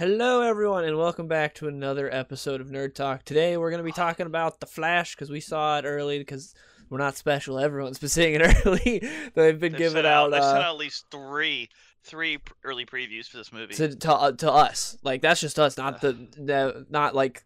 [0.00, 3.22] Hello, everyone, and welcome back to another episode of Nerd Talk.
[3.22, 6.54] Today, we're going to be talking about The Flash because we saw it early because
[6.88, 7.58] we're not special.
[7.58, 9.00] Everyone's been seeing it early.
[9.34, 11.68] They've been They've giving out, They've sent uh, out at least three,
[12.02, 13.74] three early previews for this movie.
[13.74, 14.96] to, to, uh, to us.
[15.02, 17.44] Like, that's just us, not the, the, not like,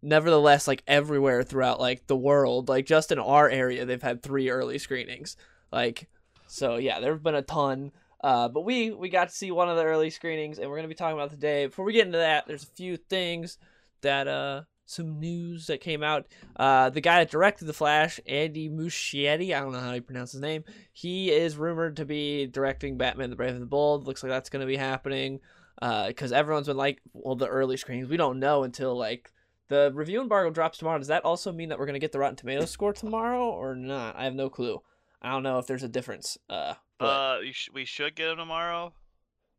[0.00, 2.70] nevertheless, like everywhere throughout, like, the world.
[2.70, 5.36] Like, just in our area, they've had three early screenings.
[5.70, 6.08] Like,
[6.46, 7.92] so yeah, there have been a ton.
[8.24, 10.88] Uh, but we we got to see one of the early screenings, and we're gonna
[10.88, 11.66] be talking about today.
[11.66, 13.58] Before we get into that, there's a few things
[14.00, 16.26] that uh some news that came out.
[16.56, 20.32] Uh, the guy that directed the Flash, Andy Muschietti, I don't know how you pronounce
[20.32, 20.64] his name.
[20.94, 24.06] He is rumored to be directing Batman: The Brave and the Bold.
[24.06, 25.40] Looks like that's gonna be happening.
[25.82, 28.08] Uh, because everyone's been like, well, the early screenings.
[28.08, 29.34] We don't know until like
[29.68, 30.96] the review embargo drops tomorrow.
[30.96, 34.16] Does that also mean that we're gonna get the Rotten Tomatoes score tomorrow or not?
[34.16, 34.80] I have no clue.
[35.20, 36.38] I don't know if there's a difference.
[36.48, 38.92] Uh, but uh, you sh- we should get them tomorrow.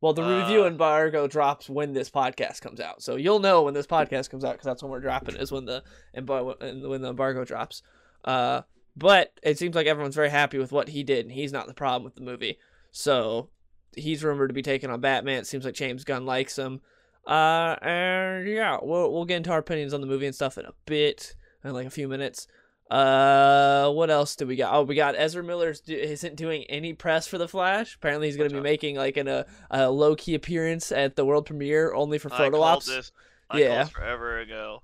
[0.01, 3.73] well, the review uh, embargo drops when this podcast comes out, so you'll know when
[3.73, 5.35] this podcast comes out because that's when we're dropping.
[5.35, 6.55] Is when the embargo
[6.89, 7.81] when the embargo drops.
[8.23, 8.61] Uh,
[8.95, 11.73] but it seems like everyone's very happy with what he did, and he's not the
[11.73, 12.57] problem with the movie.
[12.91, 13.49] So
[13.95, 15.39] he's rumored to be taking on Batman.
[15.39, 16.81] It seems like James Gunn likes him.
[17.27, 20.65] Uh, and yeah, we'll we'll get into our opinions on the movie and stuff in
[20.65, 22.47] a bit, in like a few minutes.
[22.91, 24.73] Uh, what else do we got?
[24.73, 27.95] Oh, we got Ezra Miller's do- isn't doing any press for the Flash.
[27.95, 31.45] Apparently, he's gonna be making like an, a a low key appearance at the world
[31.47, 32.85] premiere only for photo called ops.
[32.85, 33.11] this.
[33.49, 33.83] I Yeah.
[33.85, 34.83] forever ago.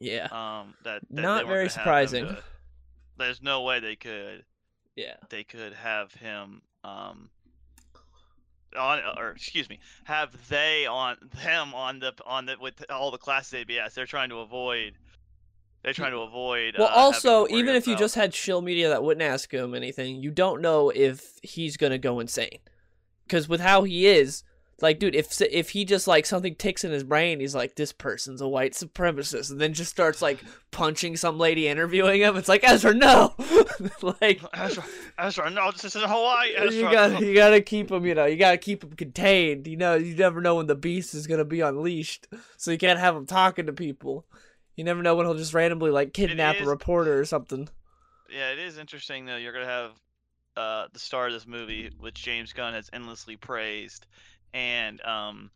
[0.00, 2.36] Yeah, Um, that, that Not very surprising.
[3.16, 4.44] There's no way they could.
[4.96, 5.14] yeah.
[5.28, 6.62] They could have him.
[6.84, 7.30] Um.
[8.76, 13.18] On or excuse me, have they on them on the on the with all the
[13.18, 13.94] classes ABS?
[13.94, 14.94] They're trying to avoid.
[15.84, 16.76] They're trying to avoid.
[16.78, 20.16] Well, uh, also, even if you just had shill media that wouldn't ask him anything,
[20.16, 22.58] you don't know if he's gonna go insane.
[23.26, 24.44] Because with how he is,
[24.80, 27.92] like, dude, if if he just like something ticks in his brain, he's like, this
[27.92, 32.38] person's a white supremacist, and then just starts like punching some lady interviewing him.
[32.38, 33.34] It's like Ezra, no,
[34.20, 34.40] like.
[34.54, 34.84] Ezra,
[35.18, 36.54] Ezra, no, this is Hawaii.
[36.56, 36.72] Ezra.
[36.72, 38.24] You got you gotta keep him, you know.
[38.24, 39.66] You gotta keep him contained.
[39.66, 42.26] You know, you never know when the beast is gonna be unleashed,
[42.56, 44.24] so you can't have him talking to people.
[44.76, 47.68] You never know when he'll just randomly like kidnap a reporter or something.
[48.28, 49.36] Yeah, it is interesting though.
[49.36, 49.92] You're gonna have
[50.56, 54.06] uh, the star of this movie, which James Gunn has endlessly praised,
[54.54, 55.50] and um,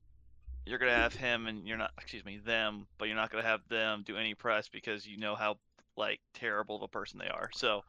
[0.66, 3.62] you're gonna have him, and you're not, excuse me, them, but you're not gonna have
[3.68, 5.56] them do any press because you know how
[5.96, 7.50] like terrible of a person they are.
[7.52, 7.82] So,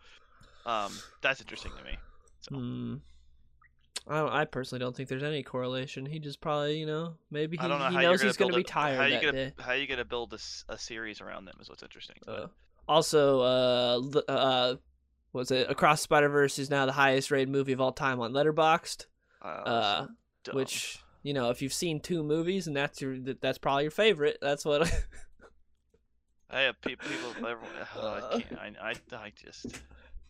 [0.66, 2.00] um, that's interesting to me.
[2.41, 2.95] So, Hmm.
[4.08, 6.06] I, I personally don't think there's any correlation.
[6.06, 8.98] He just probably, you know, maybe he, know he knows he's gonna gonna be tired
[8.98, 12.16] how you gonna how you gonna build a series around them is what's interesting.
[12.28, 12.48] Uh,
[12.88, 14.76] also, uh, l- uh,
[15.34, 18.32] was it Across Spider Verse is now the highest rated movie of all time on
[18.34, 19.06] Letterboxd.
[19.44, 20.08] uh, Uh,
[20.54, 23.92] which you know, if you've seen two movies and that's your that- that's probably your
[23.92, 24.38] favorite.
[24.42, 24.92] That's what.
[26.50, 27.30] I have pe- people.
[27.38, 28.30] Everyone, Uh.
[28.34, 28.78] I can't.
[28.81, 29.68] I, I, I just.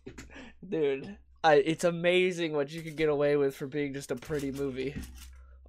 [0.69, 4.51] Dude, I, it's amazing what you can get away with for being just a pretty
[4.51, 4.94] movie.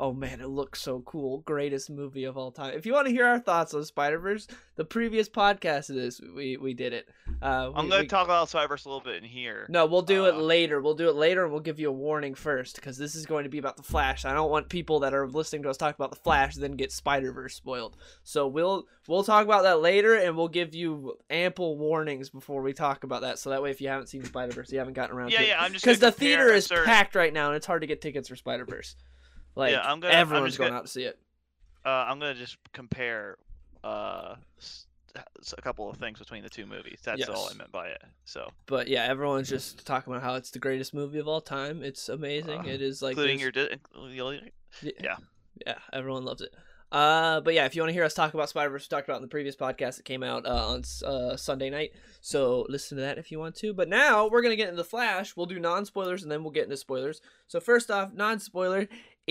[0.03, 1.41] Oh man, it looks so cool.
[1.43, 2.73] Greatest movie of all time.
[2.75, 4.47] If you want to hear our thoughts on Spider Verse,
[4.77, 7.07] the previous podcast of this, we we did it.
[7.43, 9.67] Uh, I'm gonna talk about Spider Verse a little bit in here.
[9.69, 10.81] No, we'll do it uh, later.
[10.81, 13.45] We'll do it later, and we'll give you a warning first because this is going
[13.45, 14.25] to be about the Flash.
[14.25, 16.93] I don't want people that are listening to us talk about the Flash then get
[16.93, 17.99] Spider Verse spoiled.
[18.25, 22.73] So we'll we'll talk about that later, and we'll give you ample warnings before we
[22.73, 23.39] talk about that.
[23.39, 25.45] So that way, if you haven't seen Spider Verse, you haven't gotten around Yeah, to
[25.45, 25.49] it.
[25.49, 25.63] yeah.
[25.63, 28.01] I'm just because the theater is certain- packed right now, and it's hard to get
[28.01, 28.97] tickets for Spider Verse.
[29.55, 31.19] Like I'm gonna- I'm everyone's just going gonna- out to see it.
[31.85, 33.37] Uh, I'm gonna just compare
[33.83, 34.37] uh,
[35.17, 37.01] a couple of things between the two movies.
[37.03, 38.03] That's all I meant by it.
[38.27, 41.83] So, But yeah, everyone's just talking about how it's the greatest movie of all time.
[41.83, 42.61] It's amazing.
[42.61, 43.77] Uh, it is like including your, di-
[44.83, 44.93] Yeah.
[45.01, 45.17] Yeah.
[45.67, 46.55] Yeah, everyone loves it.
[46.93, 49.09] Uh, but yeah, if you want to hear us talk about Spider Verse, we talked
[49.09, 51.93] about in the previous podcast that came out uh, on uh, Sunday night.
[52.21, 53.73] So listen to that if you want to.
[53.73, 55.37] But now we're gonna get into the Flash.
[55.37, 57.21] We'll do non spoilers and then we'll get into spoilers.
[57.47, 58.89] So first off, non spoiler.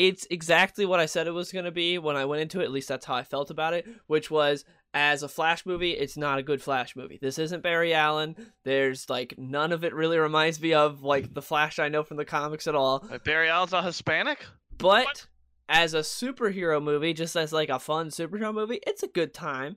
[0.07, 2.63] It's exactly what I said it was gonna be when I went into it.
[2.63, 3.85] At least that's how I felt about it.
[4.07, 4.63] Which was
[4.93, 7.19] as a Flash movie, it's not a good Flash movie.
[7.21, 8.35] This isn't Barry Allen.
[8.63, 12.15] There's like none of it really reminds me of like the Flash I know from
[12.17, 13.05] the comics at all.
[13.11, 14.45] Uh, Barry Allen's not Hispanic.
[14.77, 15.25] But What?
[15.67, 19.75] as a superhero movie, just as like a fun superhero movie, it's a good time.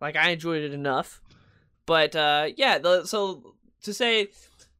[0.00, 1.22] Like I enjoyed it enough.
[1.86, 3.54] But uh yeah, the, so
[3.84, 4.28] to say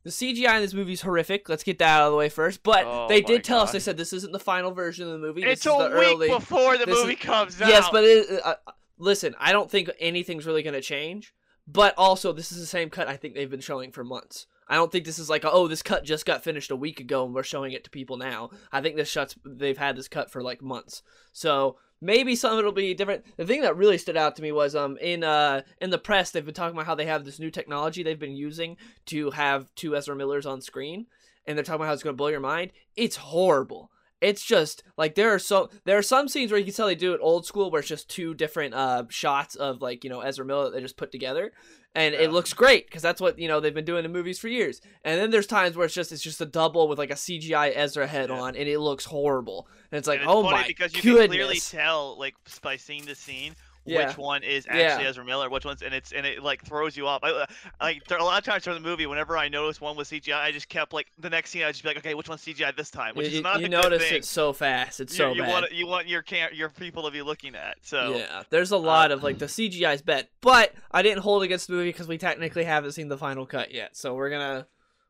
[0.05, 1.49] the CGI in this movie is horrific.
[1.49, 2.63] Let's get that out of the way first.
[2.63, 5.19] But Oh they did tell us they said this isn't the final version of the
[5.19, 5.43] movie.
[5.43, 6.29] It's this a week early.
[6.29, 7.69] before the this is- movie comes out.
[7.69, 11.35] Yes, but it, uh, uh, listen, I don't think anything's really going to change.
[11.69, 14.47] But also, this is the same cut I think they've been showing for months.
[14.69, 17.25] I don't think this is like, oh, this cut just got finished a week ago
[17.25, 18.51] and we're showing it to people now.
[18.73, 21.03] I think this shot's they've had this cut for like months.
[21.33, 23.25] So maybe some of it'll be different.
[23.37, 26.31] The thing that really stood out to me was um in uh in the press
[26.31, 28.77] they've been talking about how they have this new technology they've been using
[29.07, 31.07] to have two Ezra Millers on screen,
[31.47, 32.73] and they're talking about how it's going to blow your mind.
[32.97, 33.91] It's horrible.
[34.23, 36.95] It's just like there are so there are some scenes where you can tell they
[36.95, 40.21] do it old school where it's just two different uh shots of like you know
[40.21, 41.53] Ezra Miller that they just put together,
[41.95, 42.21] and Yeah.
[42.23, 44.81] it looks great because that's what you know they've been doing in movies for years.
[45.05, 47.73] And then there's times where it's just it's just a double with like a CGI
[47.75, 48.41] Ezra head Yeah.
[48.41, 49.67] on, and it looks horrible.
[49.91, 51.27] And it's like, And it's oh my because you goodness.
[51.27, 53.55] can clearly tell, like by seeing the scene,
[53.85, 54.07] Yeah.
[54.07, 54.83] which one is Yeah.
[54.83, 57.25] actually Ezra Miller, which one's, and it's and it like throws you off.
[57.25, 57.47] I, uh,
[57.81, 60.09] like there are a lot of times during the movie, whenever I noticed one was
[60.09, 62.43] CGI, I just kept like the next scene, I just be like, okay, which one's
[62.43, 63.15] CGI this time?
[63.15, 65.01] Which you, is not you notice it so fast.
[65.01, 65.51] It's you, so you bad.
[65.51, 67.77] want you want your cam- your people to be looking at.
[67.83, 71.43] So Yeah, there's a uh, lot of like the CGI's bad, but I didn't hold
[71.43, 73.97] against the movie because we technically haven't seen the final cut yet.
[73.97, 74.67] So we're gonna,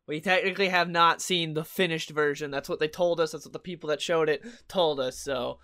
[0.07, 2.51] we technically have not seen the finished version.
[2.51, 3.33] That's what they told us.
[3.33, 5.19] That's what the people that showed it told us.
[5.19, 5.59] So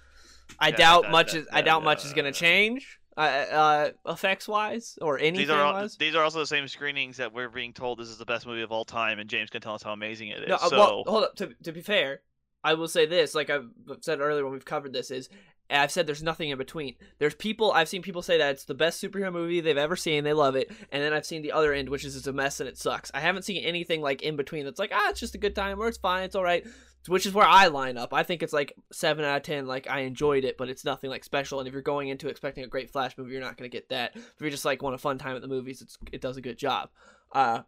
[0.58, 2.98] I Yeah, doubt that- much that- is I that- doubt much is uh, gonna change,
[3.16, 5.96] uh, uh effects wise or anything these are all, wise.
[5.96, 8.62] these are also the same screenings that we're being told this is the best movie
[8.62, 10.48] of all time, and James Gunn tell us how amazing it is.
[10.48, 11.34] No, uh, so well, hold up.
[11.36, 12.20] To, to be fair,
[12.64, 13.68] I will say this, like I've
[14.00, 15.28] said earlier when we've covered this, is
[15.70, 16.94] I've said there's nothing in between.
[17.18, 20.24] There's people I've seen people say that it's the best superhero movie they've ever seen,
[20.24, 22.58] they love it, and then I've seen the other end, which is it's a mess
[22.60, 23.10] and it sucks.
[23.12, 25.78] I haven't seen anything like in between that's like ah, it's just a good time
[25.78, 26.66] or it's fine, it's all right.
[27.08, 28.12] Which is where I line up.
[28.12, 29.66] I think it's like seven out of ten.
[29.66, 31.58] Like I enjoyed it, but it's nothing like special.
[31.58, 33.88] And if you're going into expecting a great Flash movie, you're not going to get
[33.88, 34.12] that.
[34.14, 36.42] If you're just like want a fun time at the movies, it's it does a
[36.42, 36.90] good job.
[37.32, 37.62] Uh,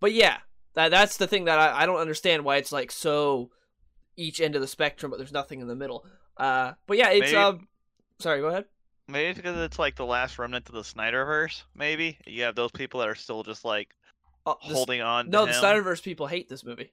[0.00, 0.38] but yeah,
[0.74, 3.50] that that's the thing that I, I don't understand why it's like so
[4.16, 6.04] each end of the spectrum, but there's nothing in the middle.
[6.36, 7.68] Uh, but yeah, it's Maybe- um,
[8.18, 8.64] sorry, go ahead.
[9.08, 11.62] maybe it's because it's like the last remnant of the Snyderverse.
[11.74, 13.88] Maybe you have those people that are still just like
[14.44, 15.30] the, holding on.
[15.30, 15.58] no, to the.
[15.58, 16.92] Snyderverse people hate this movie.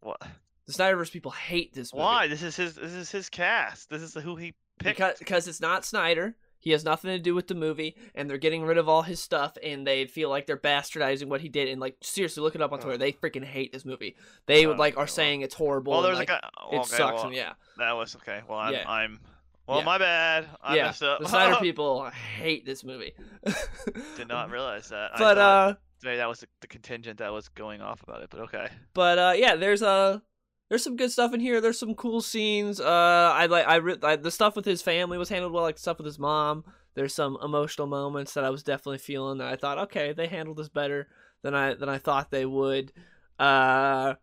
[0.00, 0.22] What?
[0.66, 2.02] The Snyderverse people hate this movie.
[2.02, 2.26] Why?
[2.26, 2.74] This is his.
[2.74, 3.88] This is his cast.
[3.90, 4.96] This is who he picked.
[4.98, 6.34] Because because it's not Snyder.
[6.58, 9.20] He has nothing to do with the movie, and they're getting rid of all his
[9.20, 11.68] stuff, and they feel like they're bastardizing what he did.
[11.68, 12.98] And like seriously, look it up on Twitter.
[12.98, 14.16] They freaking hate this movie.
[14.46, 15.92] They would Oh, like okay, are well- saying it's horrible.
[15.92, 16.50] well, and, there's like, a guy.
[16.72, 17.14] it okay, sucks.
[17.14, 18.40] well, and yeah, That was okay.
[18.48, 18.72] Well, I'm.
[18.72, 18.90] Yeah.
[18.90, 19.20] I'm
[19.68, 19.84] well, Yeah.
[19.84, 20.46] my bad.
[20.62, 20.84] I yeah.
[20.86, 21.20] messed up.
[21.20, 23.12] The Snyder people hate this movie.
[24.16, 25.12] Did not realize that.
[25.18, 28.30] But uh, maybe that was the, the contingent that was going off about it.
[28.30, 28.68] But okay.
[28.94, 30.18] but uh, yeah, there's uh
[30.68, 31.60] there's some good stuff in here.
[31.60, 32.80] There's some cool scenes.
[32.80, 35.62] Uh, I like I, re- I the stuff with his family was handled well.
[35.62, 36.64] Like the stuff with his mom.
[36.94, 39.38] There's some emotional moments that I was definitely feeling.
[39.38, 41.08] That I thought, okay, they handled this better
[41.42, 42.92] than I than I thought they would.
[43.38, 44.14] Uh,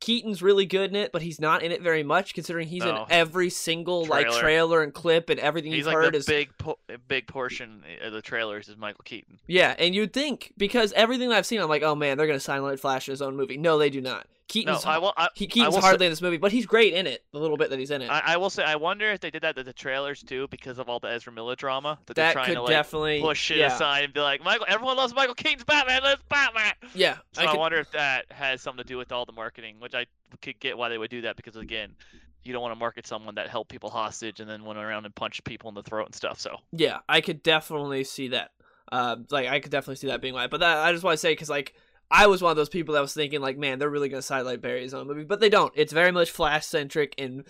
[0.00, 3.02] Keaton's really good in it, but he's not in it very much, considering he's No.
[3.04, 4.40] in every single like Trailer.
[4.40, 7.82] trailer and clip and everything He's you've like heard the is big, po- big portion
[8.02, 9.38] of the trailers is Michael Keaton.
[9.46, 12.40] Yeah, and you'd think because everything that I've seen, I'm like, oh man, they're gonna
[12.40, 13.58] silent Flash in his own movie.
[13.58, 14.26] No, they do not.
[14.50, 15.12] No, Keaton's I will.
[15.16, 17.24] I, he, I Keaton's say- hardly in this movie, but he's great in it.
[17.32, 18.10] The little bit that he's in it.
[18.10, 20.78] I, I will say, I wonder if they did that to the trailers too, because
[20.78, 23.58] of all the Ezra Miller drama that, they're trying could to like definitely push it
[23.58, 26.00] yeah, aside and be like, Michael, everyone loves Michael Keaton's Batman.
[26.02, 26.72] Let's Batman.
[26.94, 29.32] Yeah, So I I, could, wonder if that has something to do with all the
[29.32, 30.06] marketing, which I
[30.42, 31.94] could get why they would do that because again,
[32.42, 35.14] you don't want to market someone that held people hostage and then went around and
[35.14, 36.40] punched people in the throat and stuff.
[36.40, 38.50] So yeah, I could definitely see that.
[38.90, 40.46] Uh, like I could definitely see that being why.
[40.46, 41.74] But that I just want to say because like
[42.10, 44.60] I was one of those people that was thinking like, man, they're really gonna sidelight
[44.60, 45.72] Barry's own movie, but they don't.
[45.76, 47.44] It's very much Flash centric, and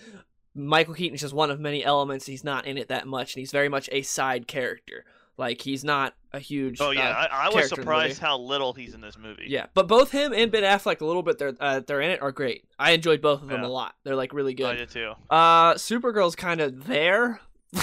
[0.53, 2.25] Michael Keaton's just one of many elements.
[2.25, 5.05] He's not in it that much, and he's very much a side character.
[5.37, 6.79] Like he's not a huge.
[6.81, 9.17] oh yeah, uh, I, I was character in the surprised how little he's in this
[9.17, 9.45] movie.
[9.47, 12.21] Yeah, but both him and Ben Affleck, a little bit they're uh, they're in it
[12.21, 12.65] are great.
[12.77, 13.67] I enjoyed both of them Yeah.
[13.67, 13.95] a lot.
[14.03, 14.67] They're like really good.
[14.67, 15.13] I did too.
[15.29, 17.39] Uh, Supergirl's kind of there.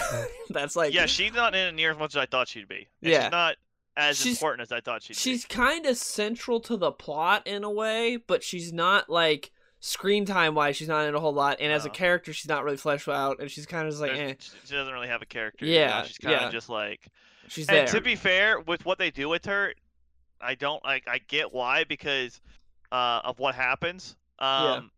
[0.50, 2.86] That's like yeah, she's not in it near as much as I thought she'd be.
[3.02, 3.22] And Yeah.
[3.24, 3.56] she's not
[3.98, 7.64] as She's- important as I thought she'd she's kind of central to the plot in
[7.64, 9.50] a way, but she's not like
[9.80, 10.76] screen time wise.
[10.76, 13.40] She's not in a whole lot, and as a character, she's not really fleshed out,
[13.40, 15.66] and she's kind of just like, eh, She doesn't really have a character.
[15.66, 16.50] you know, Yeah, she's kind of yeah.
[16.50, 17.08] just like.
[17.48, 17.80] she's there.
[17.82, 19.74] And to be fair, with what they do with her,
[20.40, 21.08] I don't like.
[21.08, 22.40] I get why because
[22.92, 24.14] uh, of what happens.
[24.38, 24.90] Um,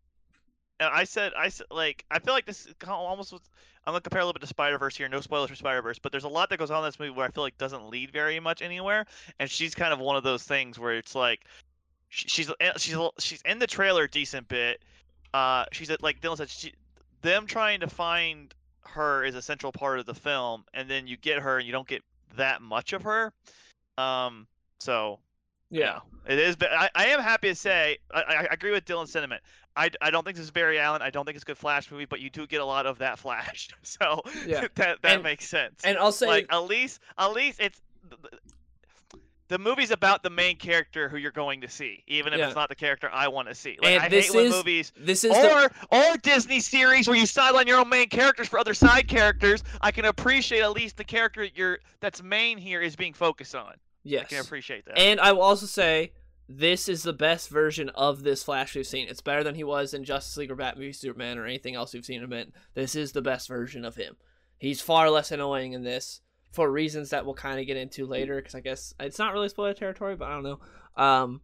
[0.79, 3.31] And I said, I said, like, I feel like this is almost.
[3.31, 3.41] Was,
[3.85, 5.09] I'm gonna compare a little bit to Spider Verse here.
[5.09, 7.11] No spoilers for Spider Verse, but there's a lot that goes on in this movie
[7.11, 9.05] where I feel like doesn't lead very much anywhere.
[9.39, 11.45] And she's kind of one of those things where it's like,
[12.09, 14.81] she's eh, she's she's in the trailer a decent bit.
[15.33, 16.73] Uh, she's at, like Dylan said, she,
[17.21, 21.17] them trying to find her is a central part of the film, and then you
[21.17, 22.03] get her and you don't get
[22.35, 23.33] that much of her.
[23.97, 24.47] Um,
[24.79, 25.19] so
[25.69, 26.55] yeah, it is.
[26.55, 29.41] But I, I am happy to say I, I agree with Dylan's sentiment.
[29.75, 31.01] I, I don't think this is Barry Allen.
[31.01, 32.97] I don't think it's a good Flash movie, but you do get a lot of
[32.99, 33.69] that Flash.
[33.83, 34.61] So Yeah.
[34.75, 35.81] that that And- makes sense.
[35.83, 37.79] and I'll say like at least at least it's
[39.47, 42.47] the movie's about the main character who you're going to see, even if Yeah.
[42.47, 43.77] it's not the character I want to see.
[43.81, 47.07] Like And I this hate when is- movies This is the or or Disney series
[47.07, 49.63] where you sideline your own main characters for other side characters.
[49.81, 53.73] I can appreciate at least the character you're that's main here is being focused on.
[54.03, 54.97] Yes, I can appreciate that.
[54.97, 56.11] And I will also say
[56.47, 59.07] this is the best version of this Flash we've seen.
[59.07, 61.93] It's better than he was in Justice League or Batman v Superman or anything else
[61.93, 62.51] we've seen him in.
[62.73, 64.17] This is the best version of him.
[64.57, 66.21] He's far less annoying in this
[66.51, 69.49] for reasons that we'll kind of get into later because I guess it's not really
[69.49, 70.59] spoiler territory, but I don't know.
[71.01, 71.41] Um,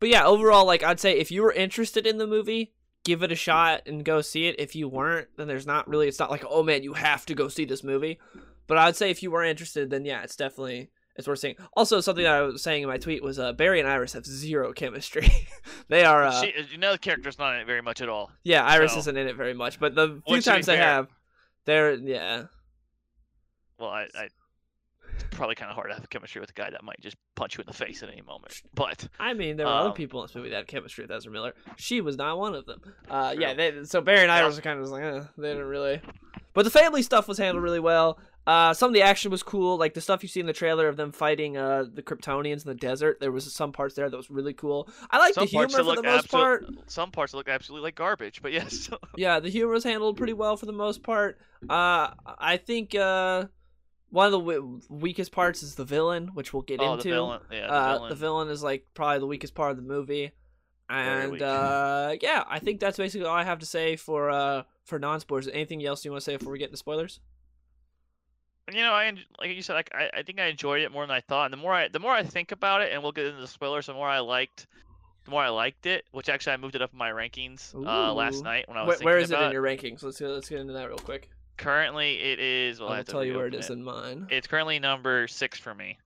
[0.00, 3.32] but yeah, overall, like I'd say if you were interested in the movie, give it
[3.32, 4.56] a shot and go see it.
[4.58, 6.08] If you weren't, then there's not really.
[6.08, 8.18] It's not like oh man, you have to go see this movie.
[8.66, 11.56] But I'd say if you were interested, then yeah, it's definitely it's worth seeing.
[11.74, 14.26] Also, something that I was saying in my tweet was uh, Barry and Iris have
[14.26, 15.28] zero chemistry.
[15.88, 18.30] they are, uh, she, you know, the character's not in it very much at all.
[18.42, 21.08] yeah, Iris so- isn't in it very much, but the few times they fair- have,
[21.66, 22.44] they're yeah,
[23.78, 24.28] Well, I, I
[25.16, 27.56] it's probably kind of hard to have chemistry with a guy that might just punch
[27.56, 28.52] you in the face at any moment.
[28.74, 31.12] But I mean, there were other Um, people in this movie that had chemistry with
[31.12, 31.54] Ezra Miller.
[31.76, 32.80] She was not one of them.
[33.08, 34.38] Uh, yeah, they, so Barry and Yeah.
[34.44, 36.00] Iris are kind of just like, eh, they didn't really.
[36.52, 38.18] But the family stuff was handled really well.
[38.46, 40.86] Uh, some of the action was cool, like the stuff you see in the trailer
[40.88, 43.18] of them fighting uh, the Kryptonians in the desert.
[43.20, 44.88] There was some parts there that was really cool.
[45.10, 46.66] I like the humor for the most part.
[46.86, 48.42] some parts look absolutely like garbage.
[48.42, 51.38] But yes, Yeah, the humor was handled pretty well for the most part.
[51.68, 53.46] Uh, I think uh,
[54.10, 57.08] one of the w- weakest parts is the villain, which we'll get oh, into.
[57.08, 58.08] the villain, yeah, the uh, villain.
[58.10, 60.32] the villain is like probably the weakest part of the movie,
[60.90, 64.98] and uh, yeah, I think that's basically all I have to say for uh for
[64.98, 65.48] non spoilers.
[65.48, 67.20] Anything else you want to say before we get into spoilers?
[68.72, 71.10] You know, I like you said, like, I I think I enjoyed it more than
[71.14, 71.46] I thought.
[71.46, 73.48] And the more I the more I think about it, and we'll get into the
[73.48, 74.66] spoilers, the more I liked,
[75.24, 76.04] the more I liked it.
[76.12, 79.02] Which actually I moved it up in my rankings uh, last night when I was
[79.02, 80.02] where thinking is it in your rankings?
[80.02, 81.30] Let's get, let's get into that real quick.
[81.56, 82.80] Currently, it is.
[82.80, 84.26] Well, I'll tell you where it in mine.
[84.30, 85.98] It's currently number six for me.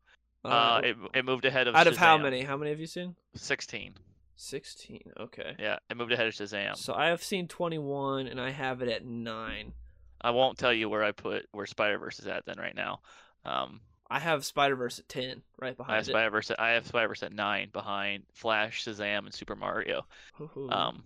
[0.44, 2.42] Uh, Uh, it, it moved ahead of out of how many?
[2.42, 3.16] How many have you seen?
[3.34, 3.94] Sixteen.
[4.36, 5.10] Sixteen.
[5.18, 5.56] Okay.
[5.58, 6.76] Yeah, it moved ahead of Shazam.
[6.76, 9.72] So I have seen twenty one, and I have it at nine.
[10.20, 13.00] I won't tell you where I put where Spider Verse is at then right now.
[13.44, 15.92] Um, I have Spider Verse at ten, right behind.
[15.92, 16.06] I have.
[16.06, 16.50] Spider Verse.
[16.58, 20.06] I have Spider Verse at nine behind Flash, Shazam, and Super Mario.
[20.34, 20.70] Hoo-hoo.
[20.70, 21.04] Um,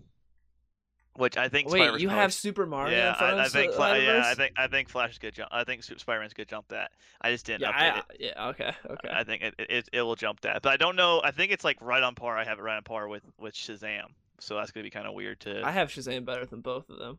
[1.17, 1.69] which I think.
[1.69, 3.73] Wait, Spider-Verse you probably- have Super Mario Yeah, in front I, I think.
[3.75, 4.53] Fla- yeah, I think.
[4.57, 5.35] I think Flash is good.
[5.35, 5.51] Jump.
[5.53, 6.49] I think Spider Man's good.
[6.49, 6.93] Jump that.
[7.21, 8.05] I just didn't Yeah, update I, it.
[8.19, 9.09] yeah, okay, okay.
[9.13, 11.21] I think it, it it will jump that, but I don't know.
[11.23, 12.39] I think it's like right on par.
[12.39, 14.07] I have it right on par with with Shazam,
[14.41, 15.63] so that's gonna be kind of weird to.
[15.63, 17.19] I have Shazam better than both of them.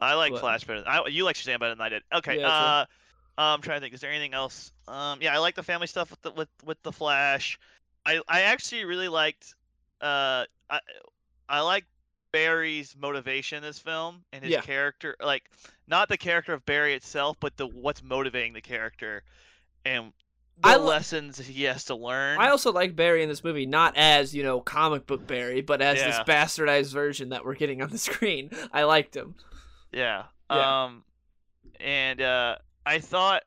[0.00, 0.82] I like But- Flash better.
[0.86, 2.02] I, you like Shazam better than I did.
[2.12, 2.40] Okay.
[2.40, 2.84] Yeah, uh,
[3.38, 3.94] I'm trying to think.
[3.94, 4.72] Is there anything else?
[4.88, 7.58] Um, yeah, I like the family stuff with the with with the Flash.
[8.06, 9.54] I I actually really liked.
[10.00, 10.80] Uh, I
[11.48, 11.84] I like
[12.32, 14.60] Barry's motivation in this film and his Yeah.
[14.60, 15.16] character.
[15.22, 15.44] Like
[15.86, 19.22] not the character of Barry itself, but the what's motivating the character,
[19.84, 20.12] and
[20.60, 22.38] the I lessons he has to learn.
[22.38, 25.80] I also like Barry in this movie, not as you know comic book Barry, but
[25.80, 28.50] as this bastardized version that we're getting on the screen.
[28.72, 29.34] I liked him.
[29.94, 30.24] Yeah.
[30.50, 30.84] Yeah.
[30.84, 31.04] Um,
[31.80, 33.42] and uh, I thought,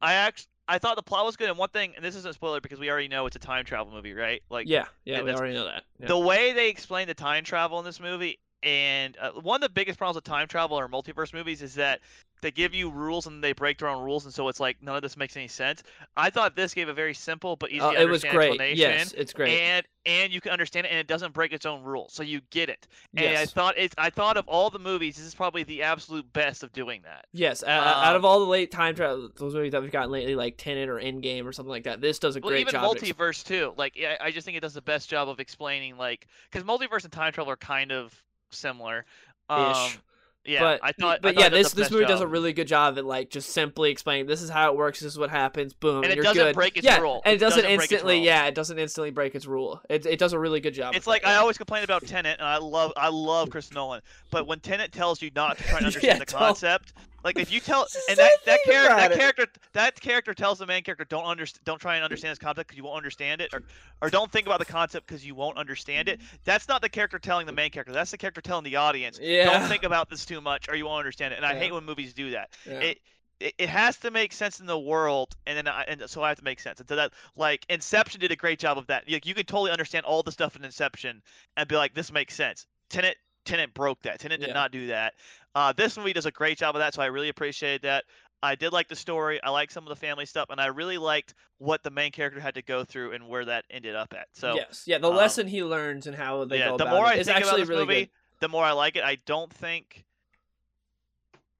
[0.00, 1.48] I actually, I thought the plot was good.
[1.48, 3.64] And one thing, and this isn't a spoiler because we already know it's a time
[3.64, 4.42] travel movie, right?
[4.50, 5.84] Like, Yeah, yeah, we already know that.
[6.00, 6.08] Yeah.
[6.08, 9.72] the way they explain the time travel in this movie, and uh, one of the
[9.72, 12.00] biggest problems with time travel or multiverse movies is that
[12.42, 14.94] they give you rules and they break their own rules, and so it's like none
[14.96, 15.82] of this makes any sense.
[16.16, 18.50] I thought this gave a very simple but easy to it was great.
[18.50, 18.76] explanation.
[18.78, 19.58] Yes, it's great.
[19.58, 22.40] And and you can understand it, and it doesn't break its own rules, so you
[22.50, 22.86] get it.
[23.16, 26.30] And I thought it's I thought of all the movies, this is probably the absolute
[26.32, 27.24] best of doing that.
[27.32, 27.62] yes.
[27.62, 30.34] Uh, out um, of all the late time travel, those movies that we've gotten lately,
[30.34, 32.96] like Tenet or Endgame or something like that, this does a Well, great even job.
[32.96, 33.72] ex- multiverse too.
[33.76, 37.12] Like I just think it does the best job of explaining like because multiverse and
[37.12, 38.14] time travel are kind of
[38.50, 39.04] similar.
[39.48, 39.98] Um, Ish.
[40.44, 41.22] yeah, but I thought.
[41.22, 43.50] but I thought yeah, this this movie does a really good job at like just
[43.50, 46.24] simply explaining this is how it works, this is what happens, boom, And it you're
[46.24, 46.54] doesn't good.
[46.54, 47.22] break its yeah, rule.
[47.24, 48.24] and it It doesn't, doesn't instantly.
[48.24, 49.80] Yeah, it doesn't instantly break its rule.
[49.88, 50.94] It it does a really good job.
[50.94, 54.02] It's like that, I always complain about Tenet, and I love I love Chris Nolan,
[54.30, 56.92] but when Tenet tells you not to try and Yeah, understand the don't- concept,
[57.26, 59.18] like if you tell and that same that character that it.
[59.18, 62.68] character that character tells the main character don't understand don't try and understand this concept
[62.68, 63.62] because you won't understand it or
[64.00, 66.20] or don't think about the concept because you won't understand it.
[66.44, 67.92] That's not the character telling the main character.
[67.92, 69.18] That's the character telling the audience.
[69.20, 69.58] Yeah.
[69.58, 71.36] Don't think about this too much or you won't understand it.
[71.36, 71.58] And I Yeah.
[71.58, 72.50] hate when movies do that.
[72.64, 72.78] Yeah.
[72.80, 72.98] It,
[73.40, 76.28] it it has to make sense in the world, and then I, and so I
[76.28, 76.80] have to make sense.
[76.80, 79.04] And so that like Inception did a great job of that.
[79.10, 81.20] Like you can totally understand all the stuff in Inception
[81.56, 82.64] and be like, this makes sense.
[82.88, 84.20] Tenet Tenet broke that.
[84.20, 84.54] Tenet did Yeah.
[84.54, 85.14] not do that.
[85.56, 88.04] Uh, this movie does a great job of that, so I really appreciate that.
[88.42, 89.42] I did like the story.
[89.42, 92.38] I like some of the family stuff, and I really liked what the main character
[92.38, 94.26] had to go through and where that ended up at.
[94.34, 96.94] So yes, yeah, the um, lesson he learns and how they yeah, go the about
[96.94, 98.10] more it I is think actually about this really movie, good.
[98.40, 99.02] the more I like it.
[99.02, 100.04] I don't think.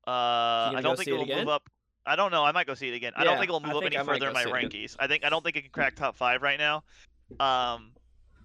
[0.07, 0.11] Uh,
[0.77, 1.63] I don't think it it move up.
[2.05, 2.45] I don't know.
[2.45, 3.15] I might go see it again.
[3.17, 4.95] I don't think it'll move up any I further in my it rankings.
[4.99, 6.85] I think I don't think it can crack top five right now.
[7.41, 7.93] Um,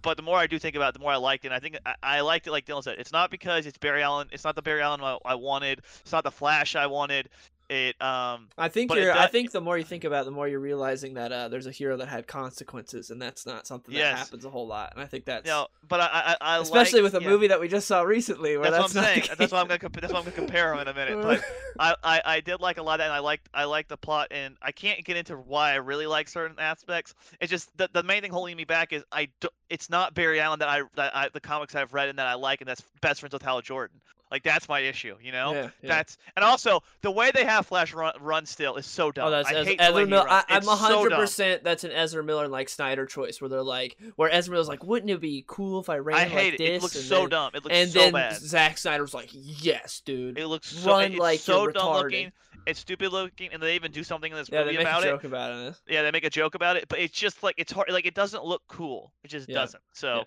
[0.02, 1.50] but the more I do think about it, the more I liked it.
[1.50, 2.98] And I think I, I liked it like Dylan said.
[3.00, 4.28] It's not because it's Barry Allen.
[4.32, 5.82] It's not the Barry Allen I, I wanted.
[6.02, 7.30] It's not the Flash I wanted.
[7.72, 9.14] It um I think you're.
[9.14, 11.68] I think the more you think about, it, the more you're realizing that uh, there's
[11.68, 14.20] a hero that had consequences, and that's not something that Yes.
[14.20, 14.92] happens a whole lot.
[14.94, 17.30] And I think that's know, but I I, I especially like- with a yeah.
[17.30, 19.36] movie that we just saw recently, where That's, that's, what I'm saying.
[19.38, 21.22] That's why I'm gonna compa- that's why I'm gonna compare them in a minute.
[21.22, 21.42] But
[21.80, 23.96] I, I, I did like a lot of that, and I liked I liked the
[23.96, 27.16] plot, and I can't get into why I really like certain aspects.
[27.40, 30.42] It's just the, the main thing holding me back is I do, it's not Barry
[30.42, 32.84] Allen that I that I the comics I've read and that I like, and that's
[33.00, 34.02] best friends with Hal Jordan.
[34.32, 35.54] Like that's my issue, you know.
[35.54, 35.70] Yeah, yeah.
[35.90, 39.28] That's and also the way they have Flash run, run still is so dumb.
[39.28, 40.30] Oh, that's I Ez- hate Ezra Miller.
[40.30, 41.64] I, I'm It's hundred percent.
[41.66, 44.86] That's an Ezra Miller and like Snyder choice, where they're like, where Ezra Miller's like,
[44.86, 46.62] wouldn't it be cool if I ran I like hate this?
[46.62, 46.74] it.
[46.76, 47.52] It looks and so then, dumb.
[47.56, 47.82] It looks so bad.
[47.82, 48.36] And so then bad.
[48.38, 50.40] Zack Snyder's like, yes, dude.
[50.40, 52.04] It looks so run it's like so dumb retarded.
[52.04, 52.32] looking.
[52.68, 55.04] It's stupid looking, and they even do something in this yeah, movie they make about
[55.04, 55.12] a it.
[55.12, 55.76] joke about it.
[55.90, 57.90] Yeah, they make a joke about it, but it's just like it's hard.
[57.90, 59.12] Like it doesn't look cool.
[59.24, 59.82] It just doesn't.
[59.94, 60.24] So,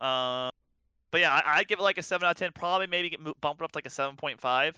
[0.00, 0.50] uh,
[1.10, 2.50] but yeah, I, I'd give it like a seven out of ten.
[2.54, 4.74] Probably maybe get bumped up to like a seven point five.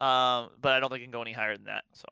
[0.00, 1.84] Um, but I don't think it can go any higher than that.
[1.92, 2.06] So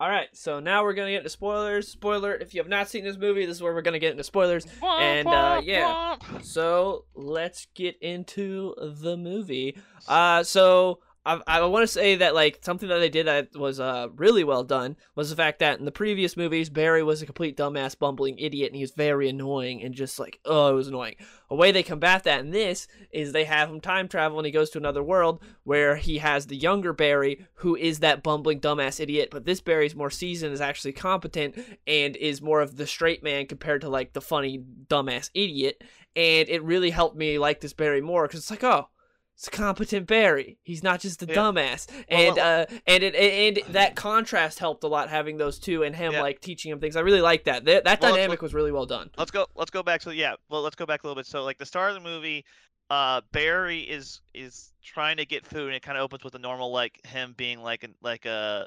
[0.00, 1.88] All right, so now we're gonna get into spoilers.
[1.88, 4.24] Spoiler: If you have not seen this movie, this is where we're gonna get into
[4.24, 4.66] spoilers.
[4.82, 6.16] And, uh, yeah.
[6.42, 9.76] So let's get into the movie.
[10.08, 13.80] Uh, so I, I want to say that like something that they did that was
[13.80, 17.26] uh really well done was the fact that in the previous movies Barry was a
[17.26, 20.86] complete dumbass bumbling idiot and he was very annoying and just like oh it was
[20.86, 21.16] annoying.
[21.50, 24.52] A way they combat that in this is they have him time travel and he
[24.52, 29.00] goes to another world where he has the younger Barry who is that bumbling dumbass
[29.00, 31.56] idiot, but this Barry's more seasoned, is actually competent
[31.88, 35.82] and is more of the straight man compared to like the funny dumbass idiot.
[36.14, 38.88] And it really helped me like this Barry more because it's like oh
[39.36, 40.58] it's a competent Barry.
[40.62, 41.34] He's not just a Yeah.
[41.34, 41.86] dumbass.
[42.08, 45.94] And well- uh and it and that contrast helped a lot having those two and
[45.94, 46.22] him Yeah.
[46.22, 46.96] like teaching him things.
[46.96, 47.64] I really like that.
[47.66, 49.10] That, that Well, dynamic was really well done.
[49.18, 49.46] let's go.
[49.54, 50.00] Let's go back.
[50.02, 51.26] So yeah, well, let's go back a little bit.
[51.26, 52.44] So like the start of the movie,
[52.88, 56.38] uh, Barry is is trying to get food, and it kind of opens with the
[56.38, 58.66] normal like him being like an like a.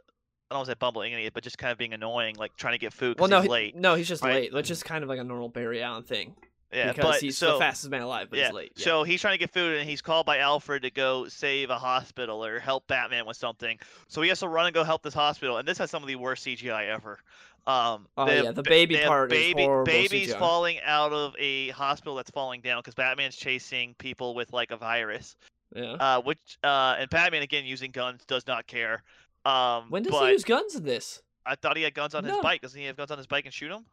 [0.51, 2.73] I don't want to say bumbling idiot, but just kind of being annoying, like trying
[2.73, 3.75] to get food Well, no, he's he- late.
[3.75, 4.33] no, he's just right?
[4.33, 6.35] late, which is kind of like a normal Barry Allen thing
[6.71, 8.71] Yeah, because but he's so the fastest man alive, but yeah, he's late.
[8.75, 8.83] Yeah.
[8.83, 11.79] so he's trying to get food, and he's called by Alfred to go save a
[11.79, 13.79] hospital or help Batman with something.
[14.07, 16.07] So he has to run and go help this hospital, and this has some of
[16.07, 17.19] the worst CGI ever.
[17.67, 20.39] Um, Oh, they yeah, the baby part is horrible Babies CGI.
[20.39, 24.77] falling out of a hospital that's falling down because Batman's chasing people with like a
[24.77, 25.35] virus.
[25.75, 25.93] yeah.
[25.93, 29.03] Uh, which uh, and Batman again using guns does not care.
[29.45, 31.21] Um, when does but he use guns in this?
[31.45, 32.61] I thought he had guns on his bike.
[32.61, 33.85] Doesn't he have guns on his bike and shoot him?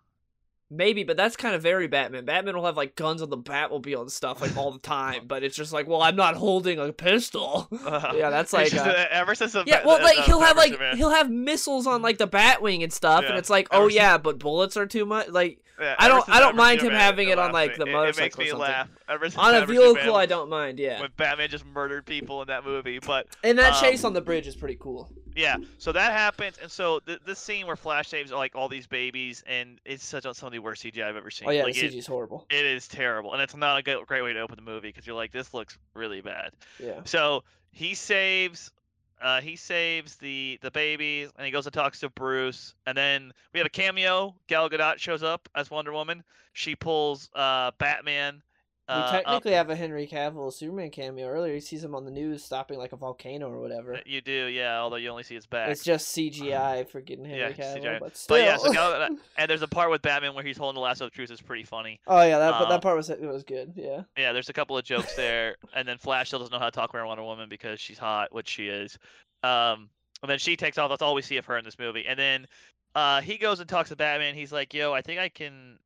[0.69, 2.25] Maybe, but that's kind of very Batman.
[2.25, 5.45] Batman will have like guns on the Batmobile and stuff like all the time, but
[5.45, 7.69] it's just like, well, I'm not holding a pistol.
[7.85, 8.73] yeah, that's like.
[8.73, 11.87] just, uh, uh, ever since the yeah, well, like he'll have like he'll have missiles
[11.87, 14.77] on like the Batwing and stuff, and it's like, Ever oh since- yeah, but bullets
[14.77, 15.29] are too much.
[15.29, 17.93] Like Yeah, I don't- I don't mind him having it on, like, the It- It,
[17.93, 18.89] motorcycle makes me laugh.
[19.09, 20.81] Ever since on a vehicle, I don't mind.
[20.81, 24.15] Yeah, When Batman just murdered people in that movie, but and that um, chase on
[24.15, 25.13] the bridge is pretty cool.
[25.37, 28.87] Yeah, so that happens, and so th- this scene where Flash saves like all these
[28.87, 31.49] babies, and it's such a, some of the worst CGI I've ever seen.
[31.49, 32.47] Oh yeah, like, the it, CG's horrible.
[32.51, 35.07] it is terrible, and it's not a good, great way to open the movie because
[35.07, 36.53] you're like, this looks really bad.
[36.83, 37.01] Yeah.
[37.05, 38.73] So he saves,
[39.21, 43.33] uh, he saves the the babies, and he goes and talks to Bruce, and then
[43.53, 44.35] we have a cameo.
[44.47, 46.25] Gal Gadot shows up as Wonder Woman.
[46.55, 48.43] She pulls uh, Batman.
[48.89, 49.11] We Uh, up.
[49.11, 51.55] technically have a Henry Cavill Superman cameo earlier.
[51.55, 54.01] He sees him on the news stopping like a volcano or whatever.
[54.07, 54.79] You do, yeah.
[54.81, 55.71] Although you only see his back.
[55.71, 57.99] It's just CGI for getting Henry Yeah, Cavill, CGI.
[57.99, 58.37] but still.
[58.37, 61.07] But yeah, so Gadot, and there's a part with Batman where he's holding the lasso
[61.07, 61.99] of truth is pretty funny.
[62.07, 63.73] oh yeah, that uh, that part was it was good.
[63.75, 64.03] Yeah.
[64.17, 66.71] Yeah, there's a couple of jokes there, and then Flash still doesn't know how to
[66.71, 68.97] talk around Wonder Woman because she's hot, which she is.
[69.43, 69.91] Um,
[70.23, 70.91] and then she takes off.
[70.91, 72.07] That's all we see of her in this movie.
[72.07, 72.47] And then
[72.95, 74.35] uh, he goes and talks to Batman.
[74.37, 75.79] He's like, "Yo, I think I can."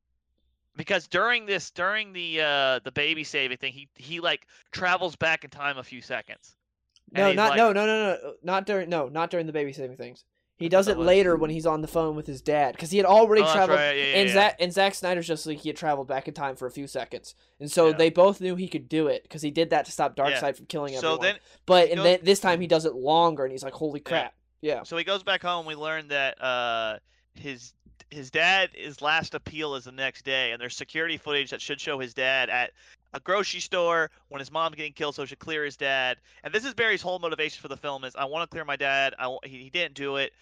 [0.77, 5.43] Because during this, during the uh, the baby saving thing, he he like travels back
[5.43, 6.55] in time a few seconds.
[7.11, 9.97] No, not like- no no no no not during no not during the baby saving
[9.97, 10.23] things.
[10.57, 13.05] He does it later when he's on the phone with his dad because he had
[13.07, 13.79] already Oh, traveled.
[13.79, 14.33] right, yeah, yeah, and yeah.
[14.35, 16.85] Zack and Zack Snyder's just like he had traveled back in time for a few
[16.85, 17.93] seconds, and so Yeah.
[17.97, 20.25] they both knew he could do it because he did that to stop Yeah.
[20.29, 21.17] Darkseid from killing everyone.
[21.17, 23.73] So then, but and goes- then this time he does it longer, and he's like,
[23.73, 24.83] "Holy crap!" Yeah.
[24.83, 25.65] So he goes back home.
[25.65, 26.99] We learn that uh,
[27.33, 27.73] his
[28.09, 31.79] his dad his last appeal is the next day, and there's security footage that should
[31.79, 32.71] show his dad at
[33.13, 36.17] a grocery store when his mom's getting killed, so it should clear his dad.
[36.43, 38.75] And this is Barry's whole motivation for the film: is I want to clear my
[38.75, 39.15] dad.
[39.19, 40.33] I he, he didn't do it.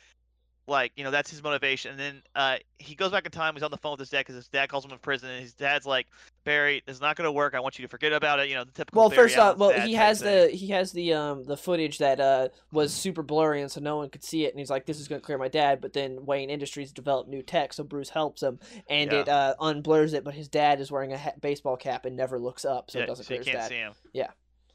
[0.70, 1.92] Like you know that's his motivation.
[1.92, 3.54] And then uh, he goes back in time.
[3.56, 5.42] He's on the phone with his dad because his dad calls him in prison, and
[5.42, 6.08] his dad's like,
[6.44, 7.54] "Barry, it's not gonna work.
[7.56, 9.02] I want you to forget about it." You know, the typical.
[9.02, 10.50] Well, Barry first off, well, he has thing.
[10.50, 13.98] the he has the um the footage that uh was super blurry and so no
[13.98, 16.26] one could see it, and he's like, "This is gonna clear my dad." But then
[16.26, 19.20] Wayne Industries developed new tech, so Bruce helps him, and Yeah.
[19.22, 20.24] it uh unblurs it.
[20.24, 23.04] But his dad is wearing a ha- baseball cap and never looks up, so yeah,
[23.06, 23.70] it doesn't so clear his can't dad.
[23.70, 23.94] see him.
[24.14, 24.28] Yeah.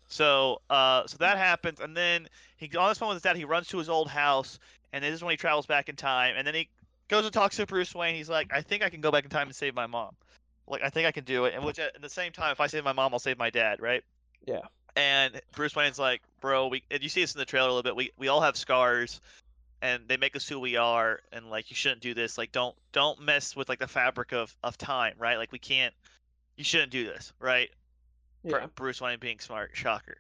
[0.07, 3.37] So, uh, so that happens, and then he on his phone with his dad.
[3.37, 4.59] He runs to his old house,
[4.95, 6.37] and this is when he travels back in time.
[6.37, 6.69] And then he
[7.09, 8.15] goes and talks to Bruce Wayne.
[8.15, 10.15] He's like, "I think I can go back in time and save my mom.
[10.69, 12.69] Like, I think I can do it." And which at the same time, if I
[12.69, 14.05] save my mom, I'll save my dad, right?
[14.47, 14.61] Yeah.
[14.95, 17.83] And Bruce Wayne's like, "Bro, we." And you see this in the trailer a little
[17.83, 17.97] bit.
[17.97, 19.21] We we all have scars.
[19.83, 22.39] And they make us who we are, and like you shouldn't do this.
[22.39, 25.37] Like don't don't mess with like the fabric of of time, right?
[25.37, 25.93] Like we can't.
[26.57, 27.69] You shouldn't do this, right?
[28.45, 28.67] Yeah.
[28.77, 30.17] Bruce Wayne being smart, shocker.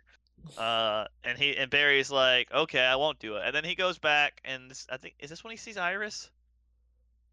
[0.59, 3.43] Uh, and he and Barry's like, okay, I won't do it.
[3.45, 6.31] And then he goes back, and this, I think is this when he sees Iris?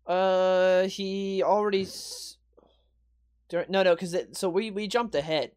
[0.08, 1.84] Uh, he already.
[1.84, 2.38] S-
[3.52, 5.52] no, no, because so we we jumped ahead.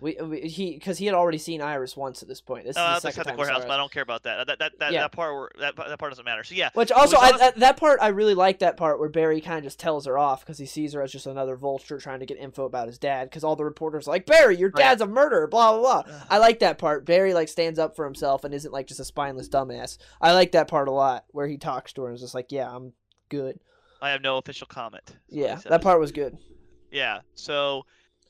[0.00, 2.64] We, we he because he had already seen Iris once at this point.
[2.64, 4.46] This Uh, is the second at the time courthouse, but I don't care about that.
[4.46, 5.00] That that that, Yeah.
[5.02, 6.42] that part where, that that part doesn't matter.
[6.44, 9.40] So yeah, Which also, I, that, that part I really like that part where Barry
[9.40, 12.20] kind of just tells her off because he sees her as just another vulture trying
[12.20, 13.28] to get info about his dad.
[13.28, 16.12] Because all the reporters are like, Barry, your Oh, dad's a murderer, blah blah blah.
[16.30, 17.04] I like that part.
[17.04, 19.98] Barry like stands up for himself and isn't like just a spineless dumbass.
[20.20, 22.50] I like that part a lot where he talks to her and is just like,
[22.52, 22.92] yeah, I'm
[23.28, 23.58] good.
[24.02, 25.02] I have no official comment.
[25.06, 26.38] is what he Yeah, that part was good.
[26.90, 27.20] Yeah.
[27.34, 27.84] So,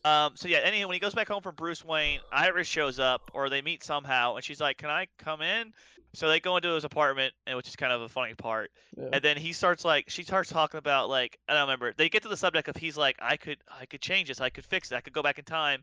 [0.05, 0.59] um, so yeah.
[0.59, 3.85] Anyway, when he goes back home from Bruce Wayne, Iris shows up, or they meet
[3.85, 5.73] somehow, and she's like, "Can I come in?"
[6.13, 8.73] So they go into his apartment, and which is kind of a funny part.
[8.97, 9.11] Yeah.
[9.13, 11.93] And then he starts like she starts talking about like I don't remember.
[11.97, 14.41] They get to the subject of he's like I could I could change this.
[14.41, 14.97] I could fix it.
[14.97, 15.83] I could go back in time.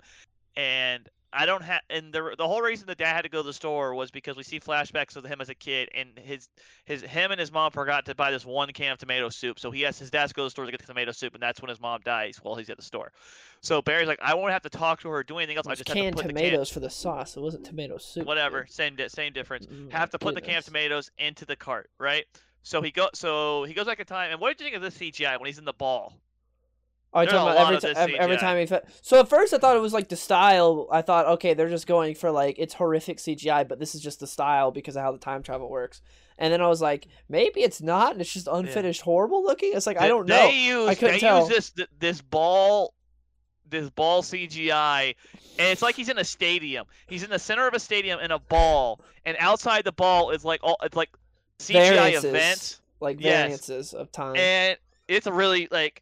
[0.56, 3.46] And I don't have and the the whole reason the dad had to go to
[3.46, 6.48] the store was because we see flashbacks of him as a kid and his
[6.86, 9.60] his him and his mom forgot to buy this one can of tomato soup.
[9.60, 11.34] So he has his dad to go to the store to get the tomato soup
[11.34, 13.12] and that's when his mom dies while he's at the store.
[13.62, 15.68] So Barry's like I won't have to talk to her or do anything else.
[15.68, 17.36] I just have to canned put tomatoes for the sauce.
[17.36, 18.22] It wasn't tomato soup.
[18.22, 21.46] can whatever, same di- same difference Mm, have to put the can of tomatoes into
[21.46, 22.26] the cart, right?
[22.64, 24.32] So he go so he goes back in time.
[24.32, 26.14] And what did you think of this CGI when he's in the ball?
[27.18, 28.40] Oh, you're a talking about every, ev- every CGI.
[28.40, 28.66] time he.
[28.66, 30.88] Fe- so at first I thought it was like the style.
[30.92, 34.20] I thought, okay, they're just going for like it's horrific CGI, but this is just
[34.20, 36.02] the style because of how the time travel works.
[36.38, 39.72] And then I was like, maybe it's not, and it's just unfinished, horrible looking.
[39.74, 40.36] It's like I don't know.
[40.48, 41.40] They use I couldn't they tell.
[41.50, 42.94] use this this ball
[43.70, 45.14] this ball CGI
[45.60, 46.86] and it's like he's in a stadium.
[47.08, 50.46] He's in the center of a stadium in a ball and outside the ball is
[50.46, 51.10] like all it's like
[51.60, 52.24] CGI Variances.
[52.26, 53.34] events like Yes.
[53.42, 54.38] variances of time.
[54.38, 54.78] and
[55.10, 56.02] it's a really like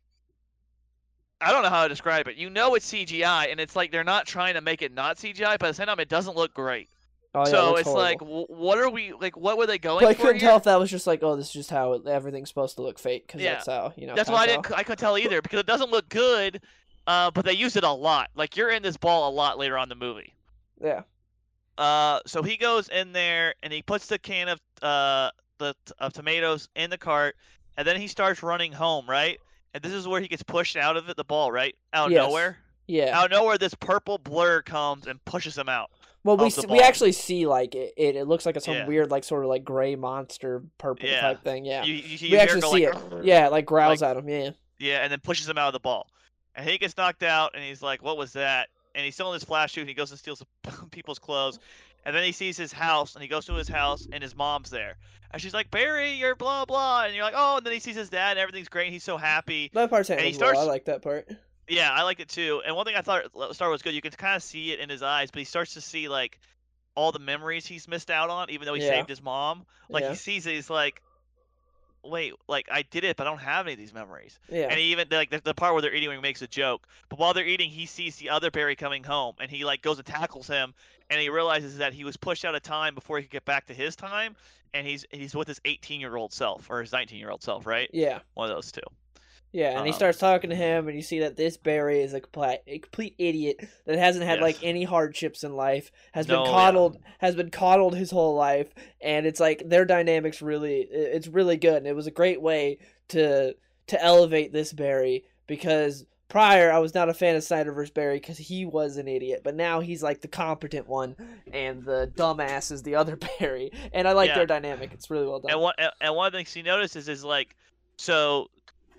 [1.45, 2.35] I don't know how to describe it.
[2.37, 5.57] You know it's CGI and it's like they're not trying to make it not CGI,
[5.59, 6.89] but at the same time it doesn't look great.
[7.35, 8.45] oh, yeah, so it's like horrible.
[8.47, 10.49] w- what are we like what were they going But I for couldn't here?
[10.49, 12.81] tell if that was just like, oh, this is just how it, everything's supposed to
[12.81, 13.53] look fake because Yeah.
[13.55, 14.15] that's how you know.
[14.15, 14.71] That's why I didn't.
[14.71, 16.61] I couldn't tell either because it doesn't look good.
[17.07, 18.31] Uh, but they use it a lot.
[18.35, 20.33] Like you're in this ball a lot later on in the movie.
[20.83, 21.01] Yeah.
[21.77, 26.13] Uh, so he goes in there and he puts the can of uh the of
[26.13, 27.35] tomatoes in the cart,
[27.77, 29.39] and then he starts running home, right?
[29.75, 31.75] And this is where he gets pushed out of it, the ball, right?
[31.91, 32.25] Out of Yes.
[32.25, 32.57] nowhere.
[32.87, 33.17] Yeah.
[33.19, 35.91] Out of nowhere, this purple blur comes and pushes him out.
[36.23, 38.15] Well, we we actually see like it, it.
[38.15, 38.87] It looks like some Yeah.
[38.87, 41.19] weird like sort of like gray monster purple Yeah.
[41.19, 41.65] type thing.
[41.65, 41.83] Yeah.
[41.83, 43.25] You, you, you we actually go see like, it.
[43.25, 44.29] Yeah, like growls at him.
[44.29, 44.51] Yeah.
[44.79, 46.07] Yeah, and then pushes him out of the ball.
[46.55, 49.33] And he gets knocked out, and he's like, "What was that?" And he's still in
[49.33, 49.81] his flash suit.
[49.81, 50.41] And he goes and steals
[50.91, 51.59] people's clothes,
[52.05, 54.69] and then he sees his house, and he goes to his house, and his mom's
[54.69, 54.97] there,
[55.31, 57.95] and she's like, "Barry, you're blah blah," and you're like, "Oh," and then he sees
[57.95, 59.69] his dad, and everything's great, and he's so happy.
[59.73, 60.57] That part's And he well.
[60.57, 61.27] I like that part.
[61.67, 62.61] Yeah, I liked it too.
[62.65, 63.23] And one thing I thought
[63.55, 65.73] Star was good, you can kind of see it in his eyes, but he starts
[65.73, 66.39] to see like
[66.95, 68.89] all the memories he's missed out on, even though he Yeah.
[68.97, 69.65] saved his mom.
[69.89, 70.11] Like Yeah.
[70.11, 71.01] he sees it, he's like,
[72.05, 74.67] "Wait, like I did it, but I don't have any of these memories." Yeah.
[74.69, 76.87] And he even like the, the part where they're eating, where he makes a joke.
[77.09, 79.97] But while they're eating, he sees the other Barry coming home, and he like goes
[79.97, 80.73] and tackles him,
[81.09, 83.65] and he realizes that he was pushed out of time before he could get back
[83.67, 84.35] to his time,
[84.73, 87.65] and he's he's with his 18 year old self or his 19 year old self,
[87.65, 87.89] right?
[87.93, 88.19] yeah.
[88.33, 88.81] One of those two.
[89.55, 92.13] Yeah, and he Um, starts talking to him, and you see that this Barry is
[92.13, 96.35] a complete, a complete idiot that hasn't had like any hardships in life, has No,
[96.43, 96.51] been yeah.
[96.51, 101.55] coddled, has been coddled his whole life, and it's like their dynamics really, it's really
[101.55, 103.55] good, and it was a great way to
[103.87, 108.37] to elevate this Barry because prior I was not a fan of Snyderverse Barry because
[108.39, 111.15] he was an idiot, but now he's like the competent one,
[111.53, 114.35] and the dumbass is the other Barry, and I like Yeah.
[114.35, 114.91] their dynamic.
[114.91, 115.51] It's really well done.
[115.51, 117.55] And one and- and one of the things he notices is like,
[117.97, 118.49] so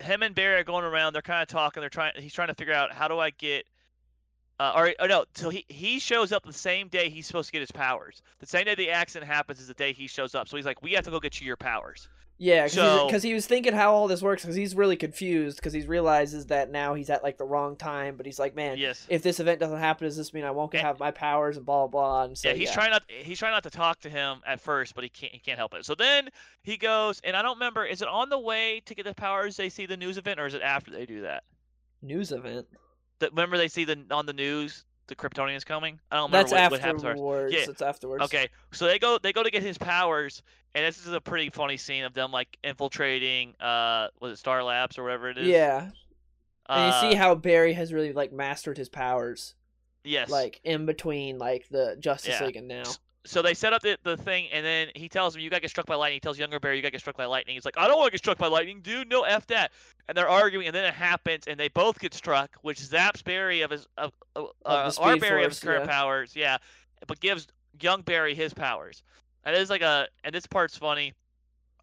[0.01, 1.13] him and Barry are going around.
[1.13, 1.81] They're kind of talking.
[1.81, 2.13] They're trying.
[2.17, 3.65] He's trying to figure out how do I get.
[4.59, 7.51] Uh, or, or no, so he he shows up the same day he's supposed to
[7.51, 8.23] get his powers.
[8.39, 10.47] The same day the accident happens is the day he shows up.
[10.47, 12.09] So he's like, we have to go get you your powers.
[12.39, 12.73] Yeah, because
[13.23, 16.45] So- he was thinking how all this works because he's really confused because he realizes
[16.47, 18.15] that now he's at like the wrong time.
[18.15, 19.07] But he's like, man, Yes.
[19.09, 21.65] if this event doesn't happen, does this mean I won't And- have my powers and
[21.65, 22.23] blah blah blah?
[22.25, 24.93] And so, yeah, he's trying not he's trying not to talk to him at first,
[24.93, 25.83] but he can't he can't help it.
[25.85, 26.29] So then
[26.61, 29.57] he goes, and I don't remember, is it on the way to get the powers
[29.57, 31.43] they see the news event, or is it after they do that?
[32.03, 32.67] news event.
[33.17, 35.99] That remember they see the on the news the Kryptonians coming?
[36.11, 37.53] I don't remember That's what, what happens first.
[37.53, 37.71] Yeah.
[37.71, 38.23] It's afterwards.
[38.25, 40.43] Okay, so they go they go to get his powers,
[40.77, 44.63] and this is a pretty funny scene of them like infiltrating uh was it Star
[44.63, 45.47] Labs or whatever it is?
[45.47, 45.89] Yeah,
[46.69, 49.55] and you see Uh, how Barry has really like mastered his powers,
[50.03, 50.29] yes.
[50.29, 52.45] like in between like the Justice Yeah.
[52.45, 52.97] League and now.
[53.25, 55.61] so they set up the, the thing, and then he tells him, "You got to
[55.61, 57.55] get struck by lightning." He tells younger Barry, "You got to get struck by lightning."
[57.55, 59.09] He's like, "I don't want to get struck by lightning, dude.
[59.09, 59.71] No f that."
[60.07, 63.61] And they're arguing, and then it happens, and they both get struck, which zaps Barry
[63.61, 65.91] of his of, of, uh, our Barry of his current yeah.
[65.91, 66.57] powers, yeah,
[67.07, 67.47] but gives
[67.81, 69.03] young Barry his powers.
[69.47, 71.13] And it's like a, and this part's funny.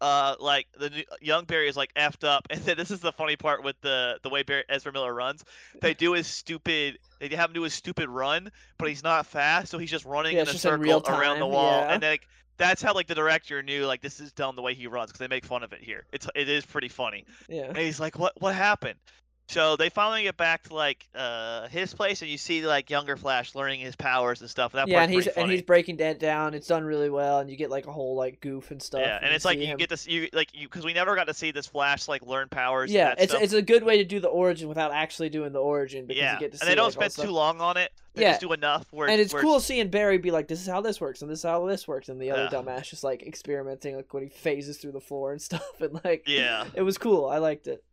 [0.01, 3.11] Uh, like the new, young Barry is like effed up, and then this is the
[3.13, 5.43] funny part with the the way Barry, Ezra Miller runs.
[5.81, 6.99] They do his stupid.
[7.19, 10.35] They have him do his stupid run, but he's not fast, so he's just running
[10.35, 11.93] Yeah, in a just in circle around the wall, yeah.
[11.93, 14.85] and like that's how like the director knew like this is done the way he
[14.85, 16.05] runs because they make fun of it here.
[16.11, 17.25] It's it is pretty funny.
[17.47, 17.63] Yeah.
[17.63, 18.99] And he's like, "What what happened?"
[19.47, 23.15] So they finally get back to like uh his place, and you see like younger
[23.15, 24.71] Flash learning his powers and stuff.
[24.71, 26.55] That yeah, and he's and he's breaking that down.
[26.55, 29.01] It's done really well, and you get like a whole like goof and stuff.
[29.01, 31.27] yeah, and it's like you him- get this you like you because we never got
[31.27, 32.89] to see this Flash like learn powers.
[32.89, 33.43] and Yeah, that it's stuff.
[33.43, 36.33] it's a good way to do the origin without actually doing the origin because yeah,
[36.33, 37.91] you get to see and they don't like, spend too long on it.
[38.15, 38.29] They Yeah.
[38.31, 40.81] just do enough where and it's where cool seeing Barry be like, "This is how
[40.81, 42.59] this works, and this is how this works," and the other Yeah.
[42.61, 46.23] dumbass just like experimenting, like when he phases through the floor and stuff, and like,
[46.25, 47.27] Yeah, it was cool.
[47.27, 47.83] I liked it.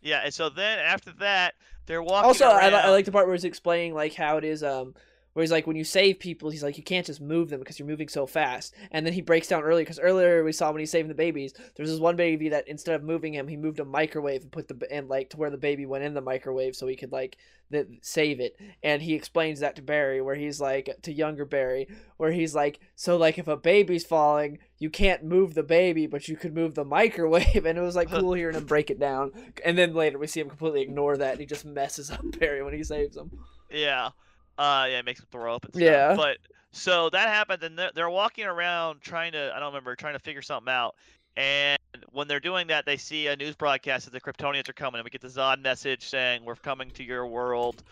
[0.00, 1.54] Yeah, and so then after that,
[1.86, 2.26] they're walking.
[2.26, 4.94] Also, I, I like the part where he's explaining like how it is, um,
[5.32, 7.78] where he's like, when you save people, he's like, you can't just move them because
[7.78, 8.74] you're moving so fast.
[8.90, 11.54] And then he breaks down earlier because earlier we saw when he's saving the babies,
[11.76, 14.68] there's this one baby that instead of moving him, he moved a microwave and put
[14.68, 17.38] the and like to where the baby went in the microwave so he could like
[17.70, 18.58] th- save it.
[18.82, 22.80] And he explains that to Barry, where he's like to younger Barry, where he's like,
[22.96, 26.74] so like if a baby's falling, you can't move the baby, but you could move
[26.74, 27.46] the microwave.
[27.66, 29.32] And it was like cool hearing him break it down.
[29.64, 32.62] And then later we see him completely ignore that, and he just messes up Barry
[32.62, 33.30] when he saves him.
[33.70, 34.10] Yeah.
[34.56, 35.82] Uh, yeah, it makes him throw up and stuff.
[35.82, 36.14] Yeah.
[36.16, 36.38] But
[36.72, 40.18] so that happened, and they're, they're walking around trying to, I don't remember, trying to
[40.20, 40.94] figure something out.
[41.36, 41.78] And
[42.10, 45.04] when they're doing that, they see a news broadcast that the Kryptonians are coming, and
[45.04, 47.84] we get the Zod message saying, "We're coming to your world.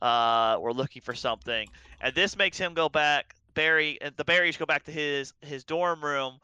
[0.00, 1.68] Uh, we're looking for something."
[2.00, 3.34] And this makes him go back.
[3.54, 6.40] Barry and the Barrys go back to his his dorm room,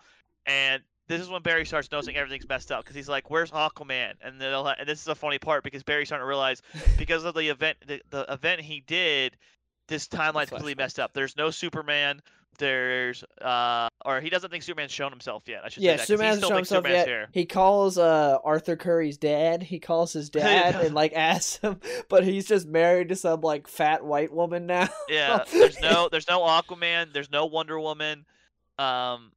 [0.46, 4.14] and this is when Barry starts noticing everything's messed up because he's like, "Where's Aquaman?"
[4.22, 6.62] And they'll and this is a funny part because Barry's starting to realize
[6.98, 9.36] because of the event the, the event he did,
[9.88, 11.12] this timeline's completely messed up.
[11.12, 12.22] There's no Superman.
[12.58, 15.62] There's uh, or he doesn't think Superman's shown himself yet.
[15.64, 16.06] I should Yeah, say that.
[16.06, 17.08] Superman hasn't still shown himself Superman's yet.
[17.08, 17.28] here.
[17.32, 19.62] He calls uh Arthur Curry's dad.
[19.62, 23.66] He calls his dad and like asks him, but he's just married to some like
[23.66, 24.88] fat white woman now.
[25.08, 27.12] Yeah, there's no there's no Aquaman.
[27.14, 28.26] There's no Wonder Woman.
[28.78, 29.32] Um,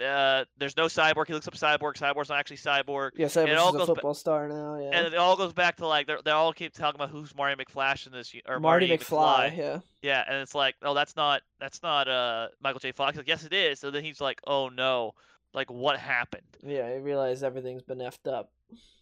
[0.00, 1.26] uh, there's no Cyborg.
[1.26, 1.94] He looks up Cyborg.
[1.94, 3.10] Cyborg's not actually Cyborg.
[3.16, 4.78] Yeah, It all a goes ba- football star now.
[4.78, 7.34] Yeah, And it all goes back to like they they all keep talking about who's
[7.34, 9.56] Marty McFlash in this or Marty, Marty, McFly.
[9.56, 12.92] Yeah, Yeah, and it's like, oh, that's not that's not uh Michael J.
[12.92, 13.16] Fox.
[13.16, 13.80] Like, yes, it is.
[13.80, 15.12] So then he's like, oh no,
[15.52, 16.42] like what happened?
[16.62, 16.86] yeah.
[16.86, 18.50] I realize everything's been effed up.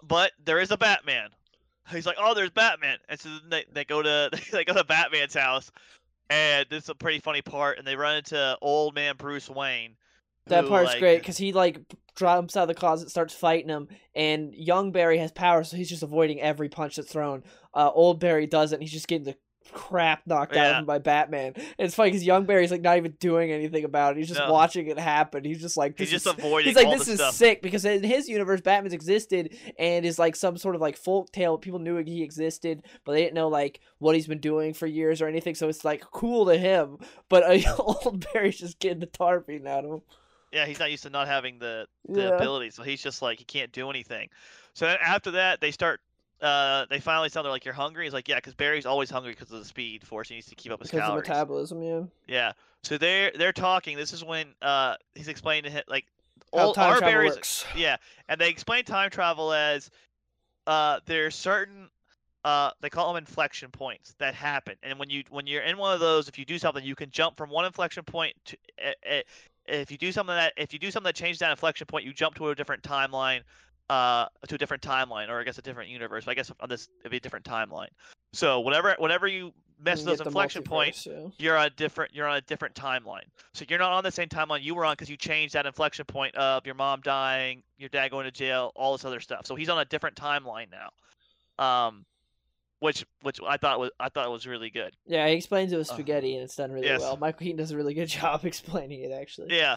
[0.02, 1.30] But there is a Batman.
[1.90, 4.84] He's like, oh, there's Batman, and so then they they go to they go to
[4.84, 5.70] Batman's house,
[6.30, 9.96] and this is a pretty funny part, and they run into old man Bruce Wayne.
[10.46, 11.80] That who, part's like- great because he like
[12.16, 15.88] jumps out of the closet, starts fighting him, and young Barry has power, so he's
[15.88, 17.42] just avoiding every punch that's thrown.
[17.74, 18.80] Uh, old Barry doesn't.
[18.80, 19.36] He's just getting the
[19.72, 21.52] crap knocked out of him by Batman.
[21.56, 24.18] And it's funny because young Barry's like not even doing anything about it.
[24.18, 24.52] He's just No.
[24.52, 25.44] watching it happen.
[25.44, 27.34] He's just like, He's this just is- avoiding He's like, this is stuff.
[27.34, 31.30] sick because in his universe, Batman's existed and is like some sort of like folk
[31.32, 31.56] tale.
[31.56, 35.22] People knew he existed, but they didn't know like what he's been doing for years
[35.22, 35.54] or anything.
[35.54, 36.98] So it's like cool to him.
[37.30, 40.00] But uh, old Barry's just getting the tar beaten out of him.
[40.52, 42.36] Yeah, he's not used to not having the the Yeah.
[42.36, 44.28] ability, so he's just like he can't do anything.
[44.74, 46.00] So then after that, they start.
[46.40, 49.32] Uh, they finally tell they're like, "You're hungry." He's like, "Yeah," because Barry's always hungry
[49.32, 50.28] because of the speed force.
[50.28, 52.02] He needs to keep up his Because of metabolism, yeah.
[52.26, 52.52] Yeah.
[52.82, 53.96] So they're they're talking.
[53.96, 56.04] This is when uh he's explaining to him like
[56.52, 57.64] How all time our travel Barry's works.
[57.76, 57.96] yeah,
[58.28, 59.88] and they explain time travel as
[60.66, 61.88] uh there's certain
[62.44, 65.94] uh they call them inflection points that happen, and when you when you're in one
[65.94, 68.56] of those, if you do something, you can jump from one inflection point to.
[68.84, 69.20] Uh, uh,
[69.66, 72.12] if you do something that if you do something that changes that inflection point, you
[72.12, 73.40] jump to a different timeline,
[73.90, 76.24] uh, to a different timeline, or I guess a different universe.
[76.24, 77.88] But I guess on this it'd be a different timeline.
[78.32, 81.26] So whatever whenever you mess those inflection points, yeah.
[81.38, 83.24] you're on a different you're on a different timeline.
[83.54, 86.04] So you're not on the same timeline you were on because you changed that inflection
[86.04, 89.46] point of your mom dying, your dad going to jail, all this other stuff.
[89.46, 90.90] So he's on a different timeline now.
[91.64, 92.04] Um,
[92.82, 94.94] which which I thought was I thought was really good.
[95.06, 97.00] Yeah, he explains it with Uh, spaghetti, and it's done really yes.
[97.00, 97.16] well.
[97.16, 99.56] Michael Keaton does a really good job explaining it, actually.
[99.56, 99.76] Yeah.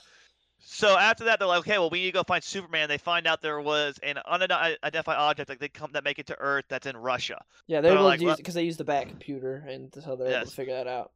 [0.67, 2.89] So after that, they're like, okay, well, we need to go find Superman.
[2.89, 6.39] They find out there was an unidentified object that they come that make it to
[6.39, 7.39] Earth that's in Russia.
[7.67, 10.27] Yeah, they're able like, to use because they use the Bat computer, and so they're
[10.27, 10.49] able Yes.
[10.49, 11.11] to figure that out.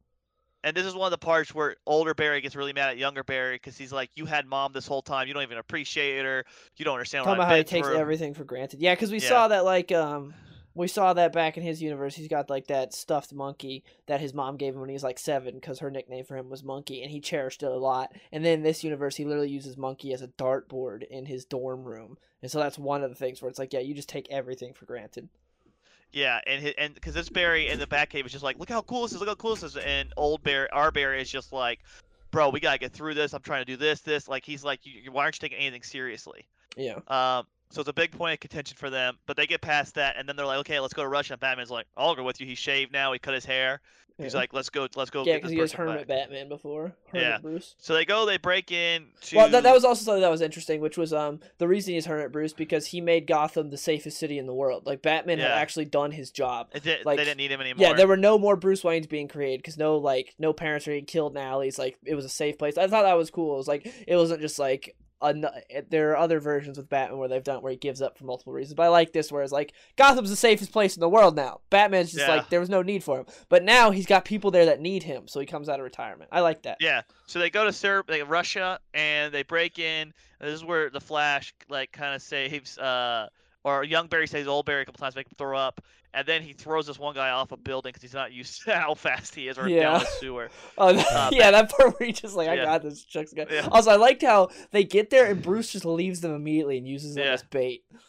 [0.62, 3.24] And this is one of the parts where older Barry gets really mad at younger
[3.24, 5.26] Barry because he's like, "You had mom this whole time.
[5.26, 6.44] You don't even appreciate her.
[6.76, 8.78] You don't understand Talking about how he takes through." everything for granted.
[8.78, 9.28] Yeah, because we Yeah.
[9.28, 10.34] saw that like um
[10.80, 12.16] we saw that back in his universe.
[12.16, 15.18] He's got like that stuffed monkey that his mom gave him when he was like
[15.18, 18.12] seven, because her nickname for him was Monkey, and he cherished it a lot.
[18.32, 21.84] And then in this universe, he literally uses Monkey as a dartboard in his dorm
[21.84, 24.26] room, and so that's one of the things where it's like, yeah, you just take
[24.30, 25.28] everything for granted.
[26.12, 29.02] Yeah, and and because this Barry in the Batcave is just like, "Look how cool
[29.02, 29.20] this is.
[29.20, 31.80] Look how cool this is." And old Barry, our Barry, is just like,
[32.32, 33.32] "Bro, we gotta get through this.
[33.32, 35.58] I'm trying to do this, this." Like he's like, you, you- "Why aren't you taking
[35.58, 36.98] anything seriously?" Yeah.
[37.06, 40.16] Um, so it's a big point of contention for them, but they get past that,
[40.16, 42.40] and then they're like, "Okay, let's go to Russia." And Batman's like, "I'll go with
[42.40, 43.12] you." He shaved now.
[43.12, 43.80] He cut his hair.
[44.18, 44.40] He's yeah.
[44.40, 44.86] like, "Let's go.
[44.96, 46.92] Let's go." yeah, get because he was Hermit back." Batman before.
[47.10, 47.38] Hermit Yeah.
[47.38, 47.74] Bruce.
[47.78, 48.26] So they go.
[48.26, 49.36] They break in to.
[49.36, 52.06] Well, that, that was also something that was interesting, which was um the reason he's
[52.06, 54.84] Hermit Bruce because he made Gotham the safest city in the world.
[54.84, 56.72] Like Batman had actually done his job.
[56.72, 57.86] Did, like- they didn't need him anymore.
[57.86, 60.92] Yeah, there were no more Bruce Waynes being created because no like no parents were
[60.92, 61.78] getting killed in alleys.
[61.78, 62.76] Like it was a safe place.
[62.76, 63.54] I thought that was cool.
[63.54, 65.44] It was like it wasn't just like an,
[65.90, 68.52] there are other versions with Batman where they've done where he gives up for multiple
[68.52, 68.74] reasons.
[68.74, 71.60] But I like this where it's like Gotham's the safest place in the world now.
[71.70, 72.36] Batman's just Yeah.
[72.36, 75.02] like there was no need for him, but now he's got people there that need
[75.02, 76.30] him, so he comes out of retirement.
[76.32, 76.78] I like that.
[76.80, 77.02] Yeah.
[77.26, 80.12] So they go to Serb, they Russia, and they break in.
[80.40, 83.28] And this is where the Flash like kind of saves, uh,
[83.64, 85.80] or young Barry saves old Barry a couple times, make him throw up,
[86.14, 88.74] and then he throws this one guy off a building because he's not used to
[88.74, 89.82] how fast he is, or Yeah.
[89.82, 90.48] down a sewer.
[90.78, 92.64] Oh Uh, yeah, that part where he just like I Yeah.
[92.64, 93.46] got this Chuck's guy.
[93.50, 93.68] Yeah.
[93.70, 97.14] Also, I liked how they get there and Bruce just leaves them immediately and uses
[97.14, 97.84] them as bait.
[97.90, 98.00] This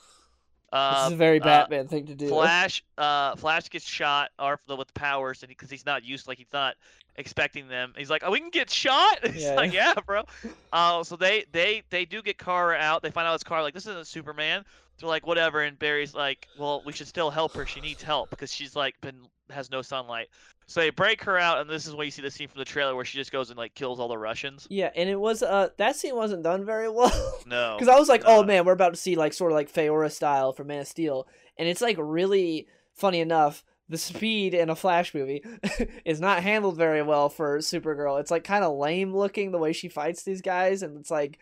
[0.80, 2.30] Uh, is a very uh, Batman thing to do.
[2.30, 6.54] Flash, uh, Flash gets shot or with powers, and because he's not used, like he's
[6.54, 6.76] not
[7.18, 7.94] expecting them.
[7.98, 9.56] He's like, "Oh, we can get shot." He's Yeah.
[9.56, 10.24] like, "Yeah, bro."
[10.72, 13.02] Uh, so they they they do get Kara out.
[13.04, 13.62] They find out it's Kara.
[13.64, 14.64] Like, this isn't Superman.
[15.02, 15.62] They're like, whatever.
[15.62, 17.66] And Barry's like, "Well, we should still help her.
[17.66, 20.28] She needs help because she's like been has no sunlight."
[20.68, 22.66] So they break her out, and this is where you see the scene from the
[22.66, 24.68] trailer where she just goes and like kills all the Russians.
[24.70, 27.12] Yeah, and it was uh that scene wasn't done very well.
[27.46, 29.74] No, Because I was like, oh man, we're about to see like sort of like
[29.74, 33.64] Faora style from Man of Steel, and it's like really funny enough.
[33.90, 35.44] The speed in a Flash movie
[36.06, 38.22] is not handled very well for Supergirl.
[38.22, 41.40] It's like kind of lame looking the way she fights these guys, and it's like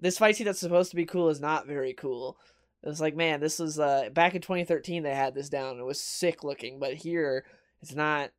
[0.00, 2.36] this fight scene that's supposed to be cool is not very cool.
[2.84, 5.78] It's like man, this was uh back in 2013 they had this down.
[5.78, 7.44] It was sick looking, but here
[7.80, 8.30] it's not.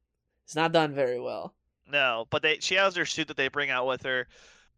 [0.45, 1.53] It's not done very well.
[1.89, 4.27] No, but they she has her suit that they bring out with her.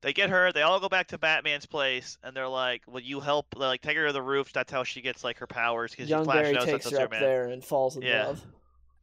[0.01, 0.51] They get her.
[0.51, 3.47] They all go back to Batman's place, and they're like, "Will you help?
[3.57, 4.53] They're like, take her to the roof.
[4.53, 7.21] That's how she gets like her powers." Because Young Flash Barry takes her up Superman.
[7.21, 8.27] there and falls in Yeah.
[8.27, 8.41] love.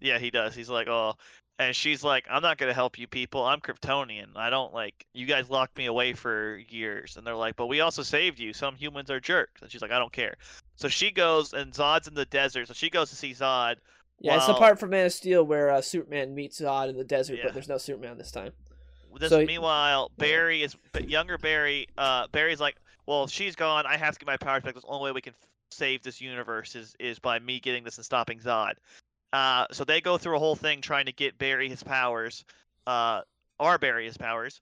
[0.01, 0.55] Yeah, he does.
[0.55, 1.15] He's like, "Oh,"
[1.67, 3.45] and she's like, "I'm not gonna help you people.
[3.45, 4.37] I'm Kryptonian.
[4.37, 7.81] I don't like you guys locked me away for years." And they're like, "But we
[7.81, 8.53] also saved you.
[8.53, 10.37] Some humans are jerks." And she's like, "I don't care."
[10.77, 12.69] So she goes, and Zod's in the desert.
[12.69, 13.77] So she goes to see Zod.
[14.21, 14.55] Yeah, it's Wow.
[14.57, 17.45] apart from Man of Steel where uh, Superman meets Zod in the desert, Yeah.
[17.45, 18.53] but there's no Superman this time.
[19.19, 20.11] This, So- meanwhile.
[20.17, 21.37] Barry is younger.
[21.39, 23.85] Barry, uh, Barry's like, well, she's gone.
[23.85, 24.75] I have to get my powers back.
[24.75, 25.35] The only way we can
[25.71, 28.75] save this universe is is by me getting this and stopping Zod.
[29.33, 32.45] Uh, so they go through a whole thing trying to get Barry his powers.
[32.87, 33.23] Uh,
[33.59, 34.61] our Barry his powers.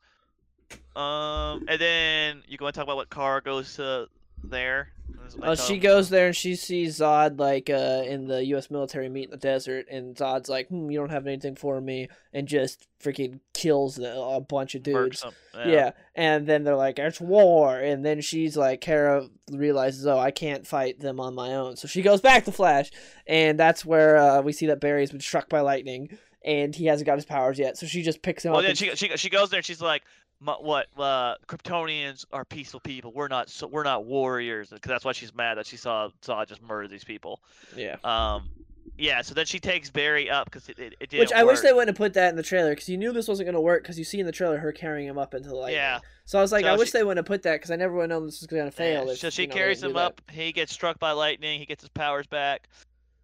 [0.94, 4.08] Um, and then you go and talk about what Kara goes to
[4.44, 4.92] there.
[5.24, 8.44] This is my top- she goes there and she sees Zod like uh, in the
[8.46, 8.70] U.S.
[8.70, 12.08] military meet in the desert, and Zod's like, hmm, "You don't have anything for me,"
[12.32, 15.20] and just freaking kills the, a bunch of dudes.
[15.22, 15.32] them.
[15.66, 15.90] Yeah.
[16.14, 20.66] and then they're like, "It's war," and then she's like, Kara realizes, "Oh, I can't
[20.66, 22.90] fight them on my own," so she goes back to Flash,
[23.26, 27.06] and that's where uh, we see that Barry's been struck by lightning, and he hasn't
[27.06, 27.76] got his powers yet.
[27.76, 28.62] So she just picks him Well, up.
[28.62, 30.08] then and- she she she goes there and she's like, "My-
[30.42, 30.86] "What?
[30.96, 33.12] Uh, Kryptonians are peaceful people.
[33.12, 33.48] We're not.
[33.50, 36.88] So, we're not warriors." Because that's why she's mad that she saw Zod just murder
[36.88, 37.40] these people.
[37.76, 37.96] yeah.
[38.04, 38.48] Um,
[38.96, 39.22] yeah.
[39.22, 41.72] So then she takes Barry up because it, it, it didn't Which I wish they
[41.72, 43.82] wouldn't have put that in the trailer because you knew this wasn't going to work
[43.82, 45.72] because you see in the trailer her carrying him up into the light.
[45.74, 46.00] Yeah.
[46.24, 47.76] So I was like, So I wish she- they wouldn't have put that because I
[47.76, 49.06] never would have known this was going to fail.
[49.06, 50.00] Yeah, if, so she you know, carries him do that.
[50.00, 50.20] up.
[50.30, 51.58] He gets struck by lightning.
[51.60, 52.68] He gets his powers back.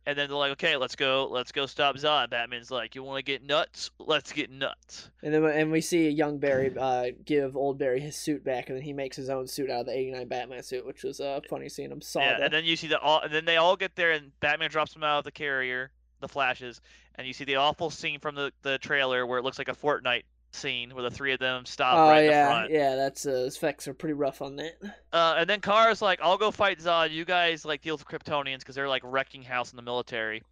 [0.07, 1.29] And then they're like, "Okay, let's go.
[1.31, 3.90] Let's go stop Zod." Batman's like, "You want to get nuts?
[3.99, 8.17] Let's get nuts." And then and we see young Barry uh, give old Barry his
[8.17, 10.87] suit back, and then he makes his own suit out of the '89 Batman suit,
[10.87, 12.38] which was uh, funny seeing him saw yeah.
[12.38, 12.42] that.
[12.44, 13.21] And then you see the all.
[13.21, 15.90] And then they all get there, and Batman drops him out of the carrier.
[16.21, 16.81] the flashes,
[17.17, 19.75] and you see the awful scene from the the trailer where it looks like a
[19.75, 20.23] Fortnite
[20.57, 22.71] scene where the three of them stop Oh right in the yeah, front.
[22.73, 22.96] yeah.
[22.96, 24.73] That's uh, those effects are pretty rough on that.
[25.13, 27.11] Uh, and then Kara's like, "I'll go fight Zod.
[27.13, 30.42] You guys like deal with Kryptonians because they're like wrecking house in the military."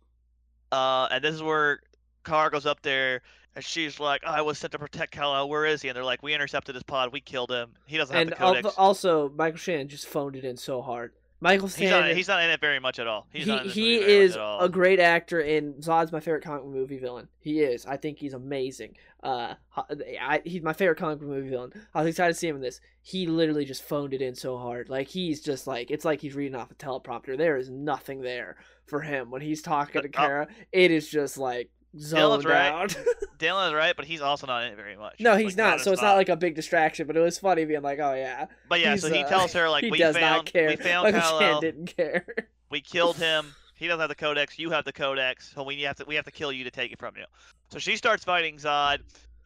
[0.73, 1.81] Uh, and this is where
[2.25, 3.23] Kara goes up there,
[3.55, 5.49] and she's like, "I was sent to protect Kal-El.
[5.49, 7.13] Where is he?" And they're like, "We intercepted his pod.
[7.13, 7.71] We killed him.
[7.87, 8.75] He doesn't have And the codex.
[8.77, 11.13] also, Michael Shannon just phoned it in so hard.
[11.41, 12.11] Michael he's not.
[12.13, 13.27] He's not in it very much at all.
[13.31, 14.61] He's he, not in he movie very much is at all.
[14.61, 17.29] a great actor, and Zod's my favorite comic movie villain.
[17.39, 17.85] He is.
[17.87, 18.97] I think he's amazing.
[19.23, 21.73] Uh, I, he's my favorite comic movie villain.
[21.95, 22.81] I was excited to see him in this.
[23.03, 24.89] He literally just phoned it in so hard.
[24.89, 27.37] Like he's just like it's like he's reading off a teleprompter.
[27.37, 28.57] There is nothing there
[28.87, 30.49] for him when he's talking to uh, Kara.
[30.73, 32.69] It is just like zoned right.
[32.73, 32.97] out.
[33.39, 35.17] Dylan is right, but he's also not in it very much.
[35.21, 35.81] no, Like, he's not.
[35.81, 36.09] So it's much.
[36.09, 37.07] not like a big distraction.
[37.07, 39.69] But it was funny being like, oh yeah, But yeah, so he uh, tells her
[39.69, 40.37] like, he "We does found.
[40.37, 40.69] not care.
[40.69, 41.61] We found Shannon Kal-El.
[41.61, 42.27] didn't care.
[42.71, 43.55] We killed him.
[43.77, 44.59] He doesn't have the codex.
[44.59, 45.53] You have the codex.
[45.55, 47.25] So we have to we have to kill you to take it from you.
[47.71, 48.99] So she starts fighting Zod,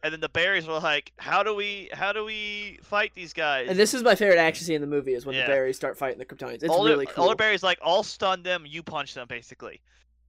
[0.03, 3.67] and then the Barrys were like, "How do we how do we fight these guys?"
[3.69, 5.47] And this is my favorite action scene in the movie is when Yeah.
[5.47, 6.61] the Barrys start fighting the Kryptonians.
[6.63, 7.23] It's older, really cool.
[7.25, 8.65] older Barry's like, "I'll stun them.
[8.67, 9.81] You punch them, basically."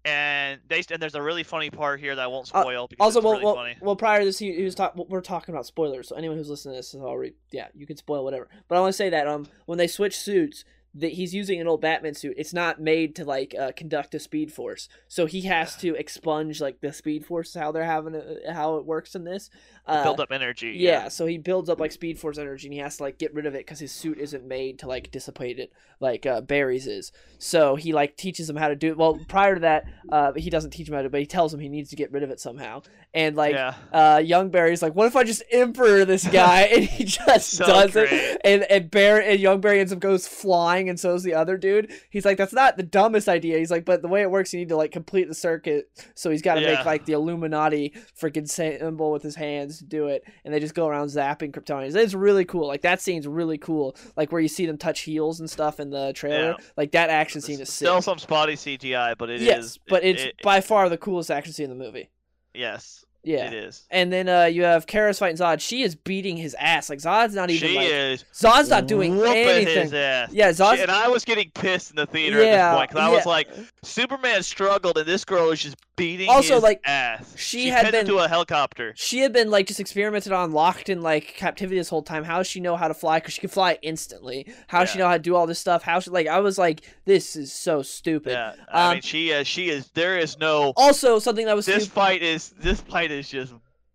[0.05, 3.05] And they and there's a really funny part here that I won't Uh, spoil because
[3.17, 3.77] also, it's well, really well, funny.
[3.83, 5.05] well, prior to this, he, he was talking.
[5.09, 7.99] We're talking about spoilers, so anyone who's listening to this is already, yeah, you can
[7.99, 8.49] spoil whatever.
[8.69, 10.65] But I want to say that um, when they switch suits,
[10.95, 12.35] that he's using an old Batman suit.
[12.37, 16.61] It's not made to like uh, conduct a speed force, so he has to expunge
[16.61, 19.51] like the speed force how they're having a, how it works in this.
[19.87, 20.75] Uh, Build up energy.
[20.77, 23.35] yeah, so he builds up like speed force energy, and he has to like get
[23.35, 26.87] rid of it because his suit isn't made to like dissipate it like uh, Barry's
[26.87, 27.13] is.
[27.39, 28.97] So he like teaches him how to do it.
[28.99, 31.61] Well, prior to that, uh, he doesn't teach him how to, but he tells him
[31.61, 32.83] he needs to get rid of it somehow.
[33.13, 33.75] And like yeah.
[33.93, 36.63] uh, young Barry's like, what if I just emperor this guy?
[36.75, 38.13] and he just So does great.
[38.13, 38.41] it.
[38.45, 41.57] And and Barry and young Barry ends up goes flying, and so is the other
[41.57, 41.93] dude.
[42.11, 43.59] He's like, that's not the dumbest idea.
[43.59, 45.91] He's like, but the way it works, you need to like complete the circuit.
[46.15, 46.77] So he's got to Yeah.
[46.77, 50.75] make like the Illuminati freaking symbol with his hands to do it, and they just
[50.75, 51.95] go around zapping Kryptonians.
[51.97, 52.67] It's really cool.
[52.67, 53.97] Like that scene's really cool.
[54.17, 56.57] Like where you see them touch heels and stuff in the trailer.
[56.59, 56.67] Yeah.
[56.77, 57.87] Like that action scene is sick.
[57.87, 59.47] Still some spotty CGI, but it is.
[59.47, 62.11] yes, but it's it- by far the coolest action scene in the movie.
[62.55, 63.47] yes, Yeah.
[63.47, 63.87] it is.
[63.91, 65.61] And then uh, you have Kara's fighting Zod.
[65.61, 66.89] She is beating his ass.
[66.89, 69.91] Like Zod's not even She like is Zod's not doing anything.
[69.93, 70.81] Yeah, Zod.
[70.81, 73.27] And I was getting pissed in the theater yeah, at this point because I was
[73.27, 73.49] like,
[73.83, 77.35] Superman struggled, and this girl is just beating Also, like, ass.
[77.37, 78.93] she she had been- to a helicopter.
[78.97, 82.25] she had been like just experimented on, locked in like captivity this whole time.
[82.25, 83.19] How does she know how to fly?
[83.19, 84.47] Because she can fly instantly.
[84.69, 85.83] How does she know how to do all this stuff?
[85.83, 86.27] How she like?
[86.27, 88.33] I was like, this is so stupid.
[88.33, 89.47] Yeah, I Um, mean, she is.
[89.47, 89.89] She is.
[89.95, 90.73] There is no.
[90.77, 91.95] Also, something that was This stupid.
[91.95, 92.51] fight is.
[92.59, 93.53] This fight is just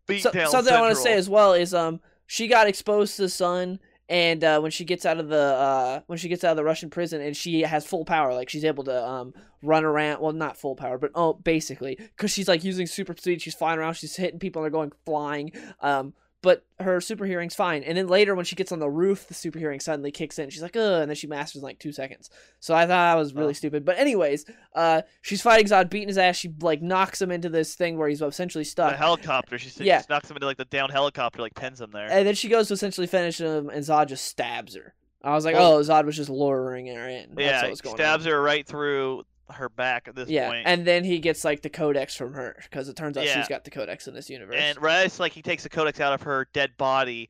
[0.07, 0.49] beat So, down.
[0.49, 3.79] something I want to say as well is um she got exposed to the sun
[4.07, 6.63] and uh, when she gets out of the uh, when she gets out of the
[6.63, 10.33] Russian prison and she has full power like she's able to um run around well
[10.33, 13.93] not full power but oh basically because she's like using super speed she's flying around
[13.95, 15.51] she's hitting people and they're going flying
[15.81, 16.13] um
[16.45, 19.33] but her super hearing's fine and then later when she gets on the roof the
[19.33, 21.91] super hearing suddenly kicks in she's like Ugh, and then she masters in like two
[21.91, 22.29] seconds
[22.61, 23.53] so I thought that was really Oh.
[23.53, 27.49] stupid but anyways uh she's fighting Zod beating his ass she like knocks him into
[27.49, 29.57] this thing where he's essentially The stuck helicopter.
[29.57, 29.97] She Yeah.
[29.97, 32.07] just knocks him into like the down helicopter, like pins him there.
[32.09, 34.93] and then she goes to essentially finish him, and Zod just stabs her.
[35.23, 37.29] I was like, Well- oh, Zod was just luring her in.
[37.33, 38.31] That's yeah, what was going stabs on.
[38.31, 40.63] her right through her back at this Yeah, point.
[40.65, 43.35] and then he gets like the codex from her because it turns out Yeah.
[43.39, 44.55] she's got the codex in this universe.
[44.59, 47.29] And right like he takes the codex out of her dead body,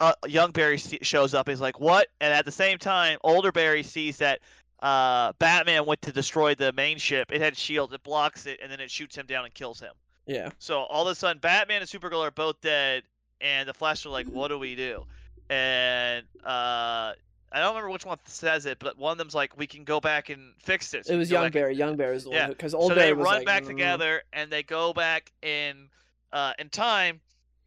[0.00, 1.48] uh, young Barry shows up.
[1.48, 4.40] He's like, "What?" And at the same time, older Barry sees that
[4.82, 7.30] uh, Batman went to destroy the main ship.
[7.30, 7.92] It had shields.
[7.92, 9.92] It blocks it, and then it shoots him down and kills him.
[10.26, 13.02] yeah, So all of a sudden, Batman and Supergirl are both dead,
[13.42, 15.04] and the Flash are like, "What do we do?"
[15.50, 17.12] And uh,
[17.52, 20.00] I don't remember which one says it, but one of them's like, "We can go
[20.00, 21.74] back and fix this." it was young back and- Barry.
[21.74, 23.64] Young Barry was the Yeah, one because old so Barry they was run like, back
[23.64, 25.88] "Mm." together and they go back in
[26.32, 27.20] uh in time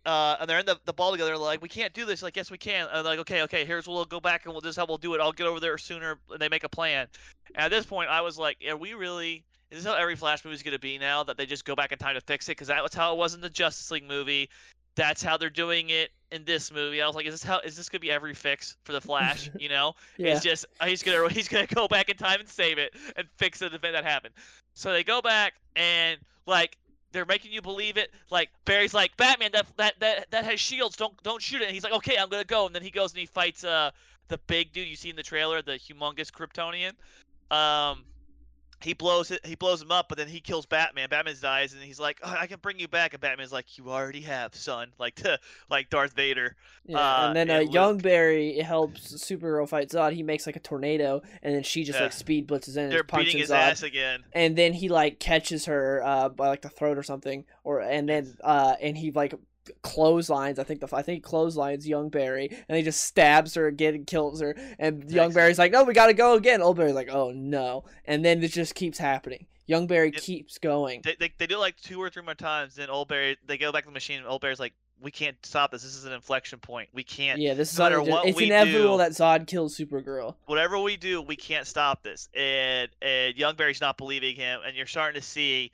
[0.05, 2.21] uh and they're in the, the ball together like we can't do this.
[2.23, 2.87] Like yes we can.
[2.93, 5.21] And like okay okay here's we'll go back and we'll just how we'll do it.
[5.21, 7.07] I'll get over there sooner and they make a plan.
[7.55, 10.45] And at this point i was like are we really is this how every flash
[10.45, 12.47] movie is going to be now that they just go back in time to fix
[12.47, 12.51] it?
[12.51, 14.47] Because that was how it was in the justice league movie.
[14.95, 17.77] That's how they're doing it in this movie i was like is this how is
[17.77, 21.03] this to be every fix for the flash you know yeah, He's just uh, he's
[21.03, 24.03] gonna he's gonna go back in time and save it and fix the event that
[24.03, 24.33] happened.
[24.73, 26.77] So they go back and like
[27.11, 28.11] they're making you believe it.
[28.29, 30.95] Like Barry's like Batman that that that that has shields.
[30.95, 31.65] Don't don't shoot it.
[31.65, 32.65] And he's like okay I'm gonna go.
[32.65, 33.91] And then he goes and he fights uh
[34.29, 36.93] the big dude you see in the trailer, the humongous Kryptonian.
[37.55, 38.03] Um,
[38.83, 39.45] he blows it.
[39.45, 41.07] He blows him up, but then he kills Batman.
[41.09, 43.89] Batman dies, and he's like, oh, "I can bring you back." And Batman's like, "You
[43.89, 46.55] already have, son." Like to like Darth Vader.
[46.85, 47.73] Yeah, Uh, and then uh, and Luke.
[47.73, 50.13] Young Barry helps Supergirl fight Zod.
[50.13, 52.03] He makes like a tornado, and then she just Yeah.
[52.03, 53.55] like speed blitzes in and They're is punching beating his Zod.
[53.55, 54.23] ass again.
[54.33, 58.07] and then he like catches her uh by like the throat or something or and
[58.09, 59.33] then uh and he like
[59.81, 63.93] clotheslines i think the i think clotheslines young barry and he just stabs her again
[63.95, 67.09] and kills her and young barry's like no we gotta go again old barry's like
[67.11, 71.31] oh no and then it just keeps happening young barry It- keeps going They, they,
[71.37, 72.75] they do it like two or three more times.
[72.75, 74.17] Then Old Barry they go back to the machine.
[74.17, 75.83] And Old Barry's like, "We can't stop this.
[75.83, 76.89] This is an inflection point.
[76.93, 77.39] We can't.
[77.39, 80.77] yeah this is no matter what it's we inevitable do- that zod kills supergirl whatever
[80.79, 82.27] we do, we can't stop this.
[82.35, 85.71] And and Young Barry's not believing him, and you're starting to see,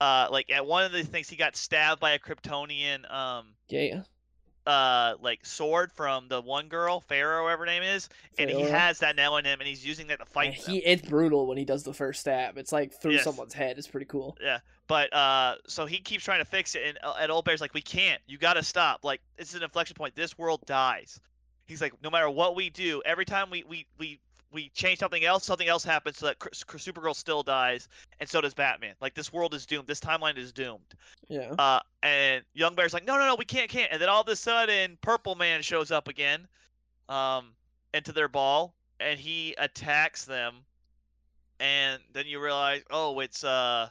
[0.00, 4.02] uh, like at one of the things he got stabbed by a Kryptonian, um, yeah
[4.66, 8.98] uh, like sword from the one girl, Faora, whatever her name is, and he has
[8.98, 10.74] that now in him, and he's using that to fight them.
[10.74, 13.24] he it's brutal when he does the first stab it's like through Yes.
[13.24, 16.82] someone's head it's pretty cool Yeah, But uh, so he keeps trying to fix it,
[16.86, 18.20] and, uh, and Old Bear's like, "We can't.
[18.26, 19.04] You got to stop.
[19.04, 20.14] Like, this is an inflection point.
[20.14, 21.18] This world dies."
[21.66, 24.20] He's like, "No matter what we do, every time we we we
[24.52, 27.88] we change something else, something else happens, so that Supergirl still dies,
[28.20, 28.94] and so does Batman.
[29.00, 29.86] Like, this world is doomed.
[29.86, 30.94] This timeline is doomed."
[31.28, 34.22] yeah Uh, and Young Bear's like, "No, no, no, we can't, can't." And then all
[34.22, 36.48] of a sudden, Purple Man shows up again,
[37.08, 37.52] um,
[37.94, 40.54] into their ball, and he attacks them.
[41.60, 43.88] And then you realize, oh, it's uh,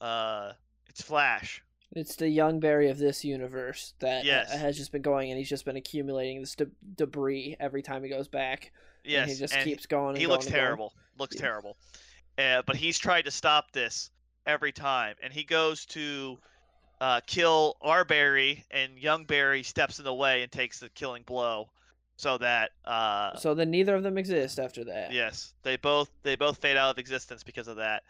[0.00, 0.52] uh,
[0.88, 1.62] it's Flash.
[1.92, 4.52] It's the young Barry of this universe that uh, Yes.
[4.52, 8.08] has just been going, and he's just been accumulating this de- debris every time he
[8.08, 8.72] goes back.
[9.04, 10.08] Yes, and he just and keeps going.
[10.10, 10.64] And he going looks and going.
[10.64, 10.92] terrible.
[11.18, 11.42] Looks Yeah.
[11.42, 11.76] terrible.
[12.36, 14.10] Uh, but he's tried to stop this
[14.46, 16.38] every time, and he goes to
[17.00, 21.22] uh, kill our Barry, and young Barry steps in the way and takes the killing
[21.22, 21.68] blow,
[22.16, 25.12] so that uh, So then neither of them exist after that.
[25.12, 28.02] Yes, they both they both fade out of existence because of that.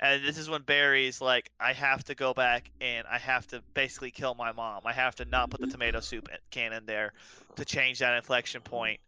[0.00, 3.60] And this is when Barry's like, I have to go back and I have to
[3.74, 4.82] basically kill my mom.
[4.84, 7.12] I have to not put the tomato soup can in there
[7.56, 9.00] to change that inflection point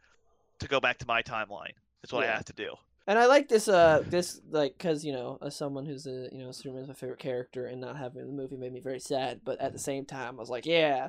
[0.61, 1.73] to go back to my timeline.
[2.03, 2.33] That's what Yeah.
[2.33, 2.75] I have to do.
[3.07, 6.39] And I like this, uh, this like, cause you know, as someone who's a, you
[6.39, 9.41] know, Superman's my favorite character, and not having the movie made me very sad.
[9.45, 11.09] But at the same time, I was like, yeah,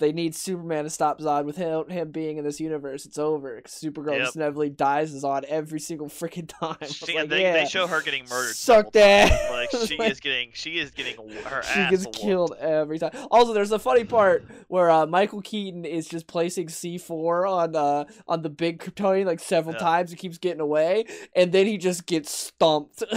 [0.00, 1.44] they need Superman to stop Zod.
[1.44, 3.60] Without him being in this universe, it's over.
[3.60, 4.20] 'Cause Supergirl Yep.
[4.22, 6.76] just inevitably dies to Zod every single freaking time.
[6.88, 8.56] She, like, they, yeah, they show her getting murdered.
[8.56, 9.40] Suck several times.
[9.40, 9.50] that.
[9.52, 12.18] Like she Like- is getting she is getting her she ass gets whooped.
[12.18, 13.12] killed every time.
[13.30, 18.04] Also, there's a funny part where uh, Michael Keaton is just placing C4 on uh,
[18.26, 19.80] on the big Kryptonian like several Yeah.
[19.80, 20.10] times.
[20.10, 21.04] He keeps getting away,
[21.36, 23.04] and then he just gets stumped.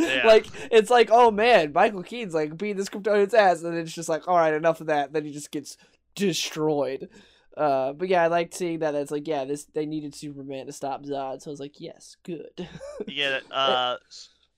[0.00, 0.28] Yeah.
[0.28, 3.92] Like it's like, oh man, Michael Keaton's like beating this Kryptonian's ass, and then it's
[3.92, 5.12] just like, all right, enough of that.
[5.12, 5.76] Then he just gets
[6.18, 7.08] destroyed.
[7.56, 8.94] Uh, but yeah, I like seeing that.
[8.94, 12.16] It's like, yeah, this they needed Superman to stop Zod, so I was like, yes,
[12.22, 12.68] good.
[13.08, 13.44] It.
[13.50, 13.96] Uh,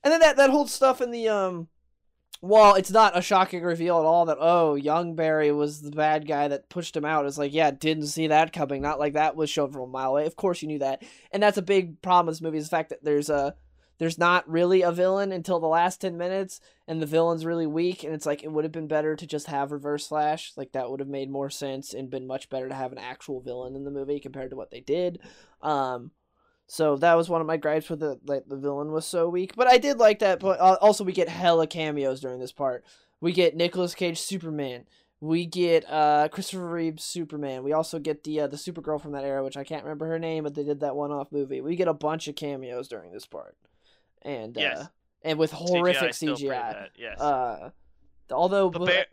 [0.05, 1.69] And then that that whole stuff in the um
[2.41, 6.27] while it's not a shocking reveal at all that oh young Barry was the bad
[6.27, 7.27] guy that pushed him out.
[7.27, 8.83] It's like yeah, didn't see that coming.
[8.83, 10.27] Not like that was shown from a mile away.
[10.27, 11.03] Of course you knew that,
[11.33, 13.55] and that's a big problem with this movie is the fact that there's a
[14.01, 18.03] there's not really a villain until the last ten minutes, and the villain's really weak.
[18.03, 20.53] And it's like it would have been better to just have Reverse Flash.
[20.57, 23.43] Like that would have made more sense and been much better to have an actual
[23.43, 25.21] villain in the movie compared to what they did.
[25.61, 26.13] Um,
[26.67, 29.55] so that was one of my gripes with the like the villain was so weak.
[29.55, 30.41] But I did like that.
[30.41, 32.85] But also we get hella cameos during this part.
[33.21, 34.87] We get Nicolas Cage Superman.
[35.21, 37.65] We get uh Christopher Reeves Superman.
[37.65, 40.19] We also get the uh, the Supergirl from that era, which I can't remember her
[40.19, 41.61] name, but they did that one off movie.
[41.61, 43.57] We get a bunch of cameos during this part,
[44.23, 44.87] and uh,
[45.23, 46.89] and with horrific pretty CGI.
[46.97, 47.21] Yes.
[47.21, 47.71] Uh,
[48.31, 49.07] although, but Bar-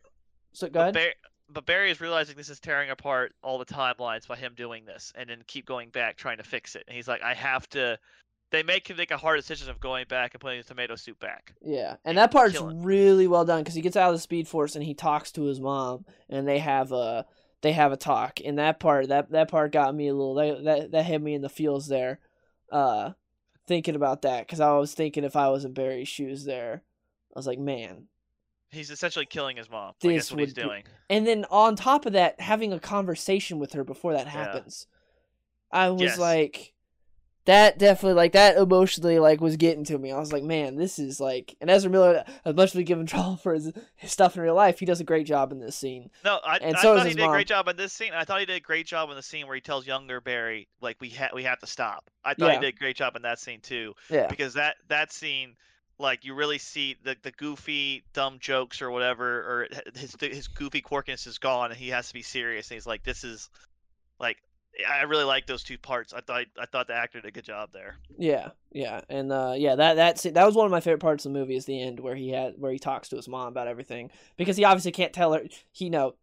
[0.53, 0.93] so go but ahead.
[0.93, 4.85] Bar- but Barry is realizing this is tearing apart all the timelines by him doing
[4.85, 6.83] this, and then keep going back trying to fix it.
[6.87, 7.97] And he's like, I have to.
[8.49, 11.19] They make him make a hard decision of going back and putting the tomato soup
[11.19, 11.53] back.
[11.61, 14.75] Yeah, and that part's really well done because he gets out of the Speed Force
[14.75, 17.25] and he talks to his mom, and they have a
[17.61, 18.39] they have a talk.
[18.43, 21.33] And that part that that part got me a little that that, that hit me
[21.33, 22.19] in the feels there,
[22.71, 23.11] uh,
[23.67, 26.83] thinking about that because I was thinking if I was in Barry's shoes there,
[27.35, 28.07] I was like, man.
[28.69, 29.87] He's essentially killing his mom.
[29.87, 30.83] Like, This that's what he's be- doing.
[31.09, 34.31] And then on top of that, having a conversation with her before that Yeah.
[34.31, 34.87] happens,
[35.71, 36.17] I was Yes.
[36.19, 36.73] like,
[37.47, 40.11] that definitely like that emotionally like was getting to me.
[40.11, 42.99] I was like, man, this is like, and Ezra Miller, as much as we give
[42.99, 45.59] him trouble for his, his stuff in real life, he does a great job in
[45.59, 46.09] this scene.
[46.25, 48.11] No, I, And I so thought he did a great job in this scene.
[48.13, 50.67] I thought he did a great job in the scene where he tells younger Barry,
[50.81, 52.09] like we ha- we have to stop.
[52.23, 52.53] I thought Yeah.
[52.55, 55.55] he did a great job in that scene too, Yeah, because that that scene,
[55.99, 60.81] like you really see the the goofy dumb jokes or whatever, or his his goofy
[60.81, 62.69] quirkiness is gone, and he has to be serious.
[62.69, 63.49] And he's like, this is
[64.19, 64.37] like
[64.85, 66.13] I really like those two parts.
[66.13, 67.95] I thought I thought the actor did a good job there.
[68.17, 71.33] Yeah, yeah, and uh, yeah, that that's that was one of my favorite parts of
[71.33, 73.67] the movie is the end where he had where he talks to his mom about
[73.67, 75.43] everything because he obviously can't tell her.
[75.71, 76.15] He you know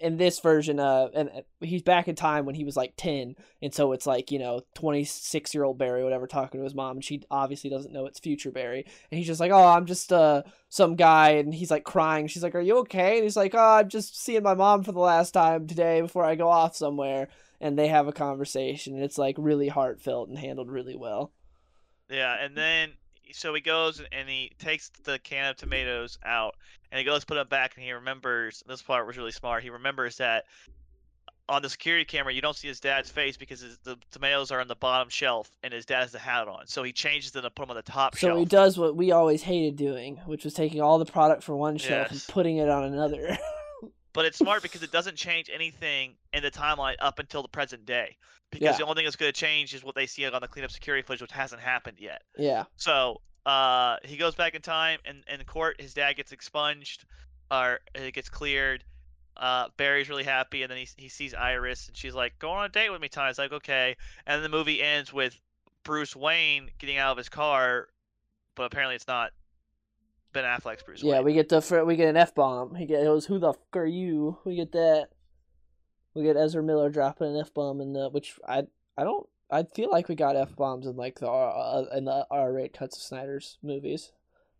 [0.00, 3.34] in this version, uh, and uh, he's back in time when he was like ten,
[3.60, 6.74] and so it's like you know twenty six year old Barry, whatever, talking to his
[6.74, 9.86] mom, and she obviously doesn't know it's future Barry, and he's just like, oh, I'm
[9.86, 12.28] just uh some guy, and he's like crying.
[12.28, 13.16] She's like, are you okay?
[13.16, 16.24] And he's like, oh, I'm just seeing my mom for the last time today before
[16.24, 17.28] I go off somewhere
[17.60, 21.32] and they have a conversation and it's like really heartfelt and handled really well.
[22.10, 22.92] Yeah, and then
[23.32, 26.54] so he goes and he takes the can of tomatoes out
[26.90, 29.62] and he goes put them back and he remembers this part was really smart.
[29.62, 30.44] He remembers that
[31.48, 34.60] on the security camera you don't see his dad's face because his, the tomatoes are
[34.60, 36.66] on the bottom shelf and his dad has the hat on.
[36.66, 38.36] So he changes them to put them on the top so shelf.
[38.36, 41.58] So he does what we always hated doing, which was taking all the product from
[41.58, 42.12] one shelf yes.
[42.12, 43.36] and putting it on another.
[44.16, 47.84] but it's smart because it doesn't change anything in the timeline up until the present
[47.84, 48.16] day.
[48.50, 48.76] Because yeah.
[48.78, 51.06] the only thing that's going to change is what they see on the cleanup security
[51.06, 52.22] footage, which hasn't happened yet.
[52.38, 52.64] Yeah.
[52.76, 57.04] So uh, he goes back in time, and in court, his dad gets expunged,
[57.50, 58.84] or it gets cleared.
[59.36, 62.64] Uh, Barry's really happy, and then he he sees Iris, and she's like, "Go on
[62.64, 63.96] a date with me, Ty." It's like, "Okay,"
[64.26, 65.38] and then the movie ends with
[65.82, 67.88] Bruce Wayne getting out of his car,
[68.54, 69.32] but apparently it's not
[70.36, 71.24] Ben Affleck's Bruce yeah, Wayne.
[71.24, 72.74] we get the we get an f bomb.
[72.74, 75.08] He goes, "Who the fuck are you?" We get that.
[76.12, 78.64] We get Ezra Miller dropping an f bomb in the which I
[78.98, 82.26] I don't I feel like we got f bombs in like the uh, in the
[82.30, 84.12] R rate cuts of Snyder's movies.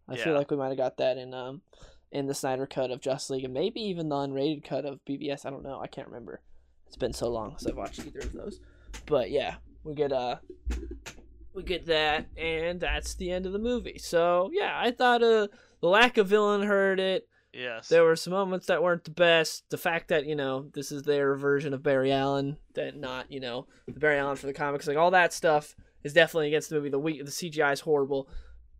[0.08, 0.24] I yeah.
[0.24, 1.60] feel like we might have got that in um
[2.10, 5.44] in the Snyder cut of Justice League and maybe even the unrated cut of BvS.
[5.44, 5.78] I don't know.
[5.78, 6.40] I can't remember.
[6.86, 8.60] It's been so long since I've watched either of those.
[9.04, 10.36] But yeah, we get uh
[11.56, 13.98] we get that and that's the end of the movie.
[13.98, 15.48] So yeah, I thought uh
[15.80, 17.28] the lack of villain hurt it.
[17.52, 17.88] Yes.
[17.88, 19.64] There were some moments that weren't the best.
[19.70, 23.40] The fact that, you know, this is their version of Barry Allen, that not, you
[23.40, 26.76] know, the Barry Allen for the comics, like all that stuff is definitely against the
[26.76, 26.90] movie.
[26.90, 28.28] The the CGI is horrible.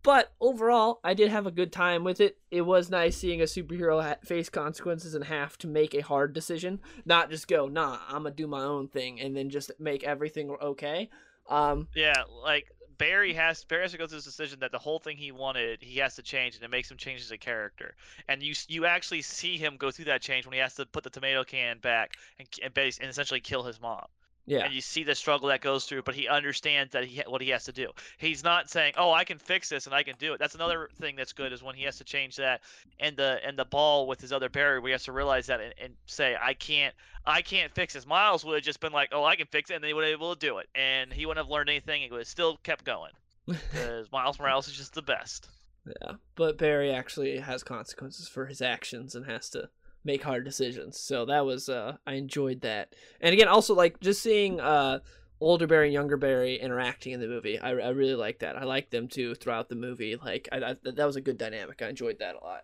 [0.03, 2.37] But overall, I did have a good time with it.
[2.51, 6.79] It was nice seeing a superhero face consequences and have to make a hard decision,
[7.03, 10.51] not just go, nah, I'm gonna do my own thing and then just make everything
[10.61, 11.09] okay.
[11.49, 14.99] Um, yeah, like Barry has Barry has to go through this decision that the whole
[14.99, 17.95] thing he wanted he has to change, and it makes him change as a character.
[18.27, 21.03] And you you actually see him go through that change when he has to put
[21.03, 24.05] the tomato can back and and, and essentially kill his mom.
[24.47, 24.63] Yeah.
[24.63, 27.49] And you see the struggle that goes through, but he understands that he what he
[27.49, 27.91] has to do.
[28.17, 30.89] He's not saying, "Oh, I can fix this and I can do it." That's another
[30.99, 32.61] thing that's good is when he has to change that
[32.97, 35.73] and the and the ball with his other barrier, we have to realize that and,
[35.81, 36.95] and say, "I can't,
[37.25, 39.75] I can't fix this." Miles would have just been like, "Oh, I can fix it,"
[39.75, 42.03] and they would have been able to do it, and he wouldn't have learned anything.
[42.03, 43.11] It would have still kept going
[43.47, 45.49] because Miles Morales is just the best.
[45.85, 49.69] Yeah, but Barry actually has consequences for his actions and has to
[50.07, 50.97] make hard decisions.
[50.99, 52.95] So that was uh I enjoyed that.
[53.21, 54.99] And again, also like just seeing uh
[55.39, 57.59] older Barry and younger Barry interacting in the movie.
[57.59, 58.55] I, I really like that.
[58.55, 60.15] I like them too throughout the movie.
[60.15, 61.81] Like I, I, that was a good dynamic.
[61.81, 62.63] I enjoyed that a lot.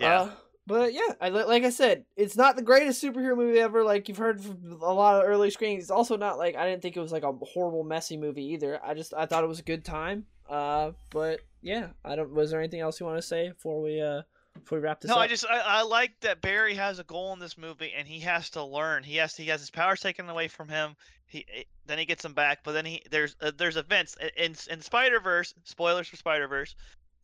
[0.00, 0.22] Yeah.
[0.22, 0.30] Uh,
[0.66, 3.84] but yeah, I like I said, it's not the greatest superhero movie ever.
[3.84, 5.84] Like you've heard from a lot of early screenings.
[5.84, 8.80] It's also not like I didn't think it was like a horrible, messy movie either.
[8.82, 10.24] I just I thought it was a good time.
[10.48, 12.32] Uh, but yeah, I don't.
[12.32, 14.22] Was there anything else you want to say before we uh
[14.64, 15.20] before we wrap this no, up?
[15.20, 18.20] I just I, I like that Barry has a goal in this movie, and he
[18.20, 19.02] has to learn.
[19.02, 20.96] He has to, he has his powers taken away from him.
[21.26, 24.56] He eh, then he gets them back, but then he there's uh, there's events in
[24.70, 25.54] in Spider Verse.
[25.64, 26.74] Spoilers for Spider Verse.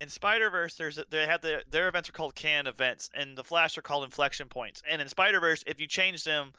[0.00, 3.44] In Spider Verse, there's they have the their events are called canon events, and the
[3.44, 4.82] Flash are called inflection points.
[4.88, 6.52] And in Spider Verse, if you change them,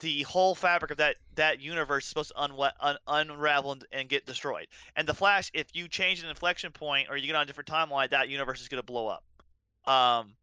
[0.00, 4.08] the whole fabric of that that universe is supposed to un- un- unravel and, and,
[4.08, 4.66] get destroyed.
[4.96, 7.68] And the Flash, if you change an inflection point or you get on a different
[7.68, 9.24] timeline, that universe is going to blow up.
[9.86, 10.34] Um,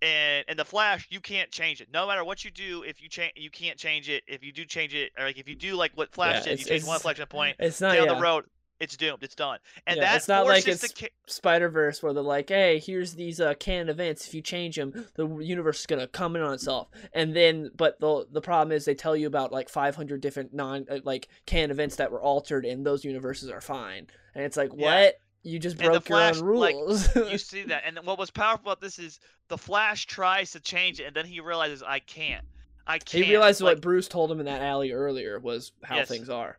[0.00, 1.88] and and the Flash, you can't change it.
[1.92, 4.22] No matter what you do, if you change, you can't change it.
[4.26, 6.60] If you do change it, or like if you do like what Flash yeah, did,
[6.60, 7.56] you change one inflection point.
[7.58, 8.14] It's not down yeah.
[8.14, 8.44] the road.
[8.80, 9.24] It's doomed.
[9.24, 9.58] It's done.
[9.88, 13.14] And yeah, that it's not like it's ca- Spider Verse where they're like, "Hey, here's
[13.14, 14.28] these uh, canon events.
[14.28, 17.98] If you change them, the universe is gonna come in on itself." And then, but
[17.98, 21.72] the the problem is they tell you about like 500 different non uh, like canon
[21.72, 24.06] events that were altered, and those universes are fine.
[24.34, 25.16] And it's like, what?
[25.42, 27.14] You just broke Flash, your own rules.
[27.14, 30.60] Like, you see that, and what was powerful about this is the Flash tries to
[30.60, 32.44] change it, and then he realizes I can't.
[32.86, 33.24] I can't.
[33.24, 36.08] He realized like, what Bruce told him in that alley earlier was how yes.
[36.08, 36.58] things are.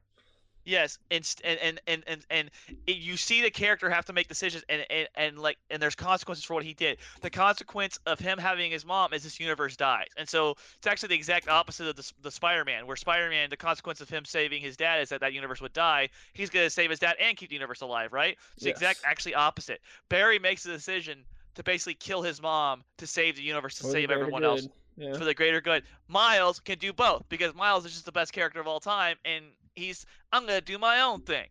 [0.66, 2.51] Yes, and and and and and,
[2.86, 6.43] you see the character have to make decisions, and, and and like and there's consequences
[6.43, 6.97] for what he did.
[7.22, 11.10] The consequence of him having his mom is this universe dies, and so it's actually
[11.10, 14.78] the exact opposite of the, the Spider-Man, where Spider-Man, the consequence of him saving his
[14.78, 16.10] dad is that that universe would die.
[16.34, 18.38] He's gonna save his dad and keep the universe alive, right?
[18.55, 18.64] It's yes.
[18.64, 19.82] the exact actually opposite.
[20.10, 21.24] Barry makes the decision
[21.55, 24.68] to basically kill his mom to save the universe to save everyone else.
[24.97, 25.18] Yeah.
[25.18, 25.84] for the greater good.
[26.10, 29.45] Miles can do both because Miles is just the best character of all time, and
[29.80, 31.47] he's I'm gonna do my own thing,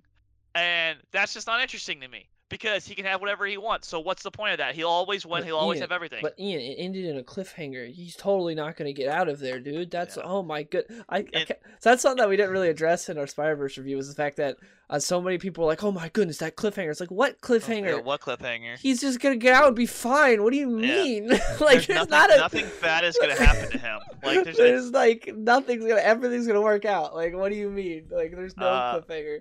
[0.55, 3.89] and that's just not interesting to me because he can have whatever he wants.
[3.89, 4.75] So what's the point of that?
[4.75, 5.41] He'll always win.
[5.41, 6.21] But He'll always have everything.
[6.23, 7.93] But Ian, it ended in a cliffhanger.
[7.93, 9.91] He's totally not going to get out of there, dude.
[9.91, 10.23] That's Yeah.
[10.25, 10.85] oh my good.
[11.09, 13.57] I, I And- ca- so that's something that we didn't really address in our Spider
[13.57, 14.57] Verse review was the fact that
[14.91, 17.47] uh, so many people were like, "Oh my goodness, that cliffhanger!" It's like, what Oh,
[17.47, 17.97] cliffhanger?
[17.97, 18.79] yeah, what cliffhanger?
[18.79, 20.43] He's just gonna get out and be fine.
[20.43, 21.03] What do you Yeah.
[21.03, 21.29] mean?
[21.29, 24.01] like, there's, there's, nothing, not a nothing bad is gonna happen to him.
[24.25, 27.15] Like there's, there's like nothing's gonna everything's gonna work out.
[27.15, 28.07] Like, what do you mean?
[28.11, 29.41] Like, there's no Uh, cliffhanger.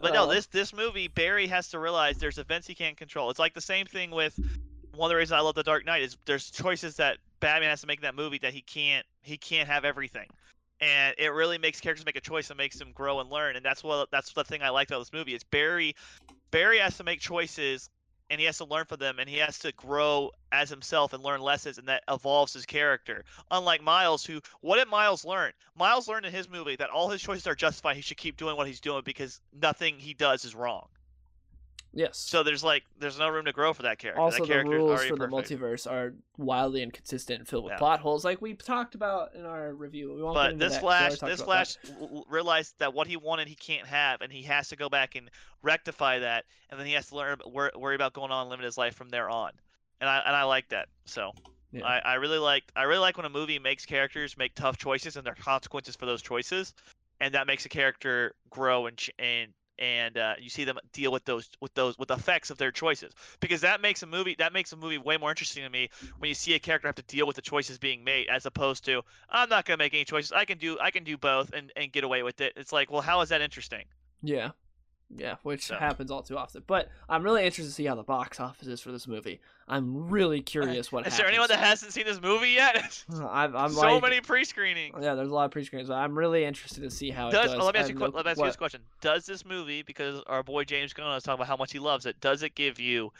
[0.00, 3.30] But no, Uh, this this movie, Barry has to realize there's events he can't control.
[3.30, 4.38] It's like the same thing with
[4.94, 7.80] one of the reasons I love The Dark Knight is there's choices that Batman has
[7.82, 10.28] to make in that movie that he can't he can't have everything.
[10.80, 13.56] And it really makes characters make a choice and makes them grow and learn.
[13.56, 15.94] And that's what that's the thing I like about this movie is Barry
[16.50, 17.88] Barry has to make choices
[18.30, 21.22] and he has to learn from them and he has to grow as himself and
[21.22, 23.24] learn lessons and that evolves his character.
[23.50, 25.52] Unlike Miles who what did Miles learn?
[25.76, 27.96] Miles learned in his movie that all his choices are justified.
[27.96, 30.88] He should keep doing what he's doing because nothing he does is wrong.
[31.94, 32.18] Yes.
[32.18, 34.20] So there's like there's no room to grow for that character.
[34.20, 37.78] also, that the character rules for the multiverse are wildly inconsistent and filled with Yeah.
[37.78, 40.12] plot holes, like we talked about in our review.
[40.14, 43.54] We won't But this that Flash, this Flash l- realized that what he wanted he
[43.54, 45.30] can't have, and he has to go back and
[45.62, 48.76] rectify that, and then he has to learn worry about going on and living his
[48.76, 49.52] life from there on.
[50.00, 50.88] And I and I like that.
[51.06, 51.32] So
[51.72, 51.86] Yeah.
[51.86, 55.16] I, I really like I really like when a movie makes characters make tough choices
[55.16, 56.74] and their consequences for those choices,
[57.20, 61.10] and that makes a character grow and ch- and and uh, you see them deal
[61.12, 64.36] with those with those with the effects of their choices because that makes a movie
[64.38, 66.94] that makes a movie way more interesting to me when you see a character have
[66.94, 70.04] to deal with the choices being made as opposed to I'm not gonna make any
[70.04, 72.52] choices I can do I can do both and and get away with it.
[72.56, 73.84] It's like well how is that interesting?
[74.22, 74.50] Yeah.
[75.16, 75.76] Yeah, which So.
[75.76, 76.62] happens all too often.
[76.66, 79.40] But I'm really interested to see how the box office is for this movie.
[79.68, 81.18] I'm really curious what is happens.
[81.18, 83.04] there anyone that hasn't seen this movie yet?
[83.30, 84.94] I'm, I'm so like, many pre-screenings.
[85.00, 85.90] Yeah, there's a lot of pre-screens.
[85.90, 87.64] I'm really interested to see how Does, it does.
[87.64, 88.80] let me ask you, no- let me ask you this question.
[89.00, 92.06] Does this movie, because our boy James Gunn was talking about how much he loves
[92.06, 93.12] it, does it give you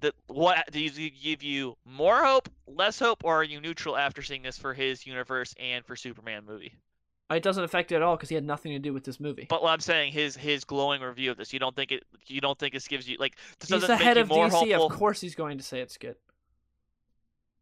[0.00, 0.70] the what?
[0.72, 4.56] Does it give you more hope, less hope, or are you neutral after seeing this
[4.56, 6.72] for his universe and for Superman movie?
[7.30, 9.46] It doesn't affect it at all because he had nothing to do with this movie.
[9.50, 12.04] But what I'm saying, his his glowing review of this, you don't think it?
[12.26, 13.36] You don't think this gives you like?
[13.60, 14.50] This he's doesn't the make head you of more DC.
[14.52, 14.86] hopeful.
[14.86, 16.16] Of course, he's going to say it's good.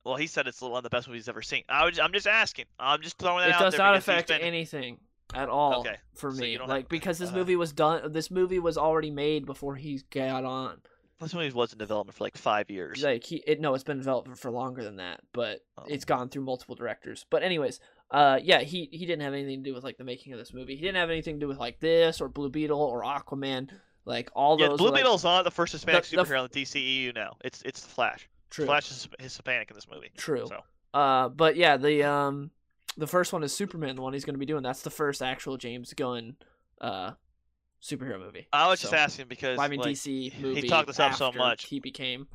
[0.05, 1.64] Well, he said it's one of the best movies he's ever seen.
[1.69, 2.67] I was, I'm just asking.
[2.79, 4.99] I'm just throwing that It out does there not because he's affect been- anything
[5.35, 6.59] at all Okay, for so me.
[6.59, 8.12] like have- because this uh, movie was done.
[8.12, 10.79] This movie was already made before he got on.
[11.21, 13.03] This movie was in development for like five years.
[13.03, 15.85] Like he, it, no, it's been developed for longer than that, but Oh.
[15.89, 17.27] it's gone through multiple directors.
[17.31, 17.81] But anyways,
[18.11, 20.55] uh, yeah, he he didn't have anything to do with like the making of this
[20.55, 20.77] movie.
[20.77, 23.71] He didn't have anything to do with like this or Blue Beetle or Aquaman.
[24.05, 24.79] Like all yeah, those.
[24.79, 27.37] Blue were, like, Beetle's not the first Hispanic the- the superhero in the DCEU now.
[27.45, 28.29] It's it's the Flash.
[28.51, 28.67] True.
[28.67, 30.11] Flash is Hispanic in this movie.
[30.17, 30.47] True.
[30.47, 30.63] So
[30.95, 32.51] Uh, but yeah, the um,
[32.97, 33.97] the first one is Superman.
[33.97, 34.63] The one he's going to be doing.
[34.63, 36.37] That's the first actual James Gunn,
[36.81, 37.13] uh,
[37.83, 38.47] superhero movie.
[38.53, 40.61] I was just asking because I mean, like, DC movie.
[40.61, 41.65] he talked this up so much.
[41.65, 42.29] He became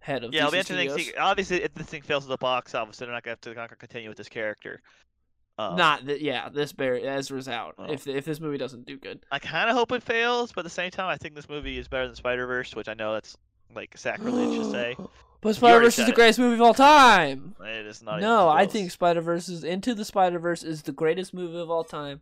[0.00, 1.14] head of yeah, it'll be DC interesting.
[1.14, 3.70] to Obviously, if this thing fails at the box office, they're not going to have
[3.70, 4.82] to continue with this character.
[5.58, 6.48] Um, Not that, yeah.
[6.48, 7.74] This Barry Ezra's out.
[7.78, 7.84] Oh.
[7.92, 10.64] If if this movie doesn't do good, I kind of hope it fails, but at
[10.64, 13.12] the same time, I think this movie is better than Spider Verse, which I know
[13.12, 13.36] that's
[13.74, 14.96] like sacrilege to say.
[15.42, 16.14] But Spider Verse is the it.
[16.14, 17.56] greatest movie of all time.
[17.60, 18.18] It is not.
[18.18, 21.58] even No, I think Spider Verse is Into the Spider Verse is the greatest movie
[21.58, 22.20] of all time.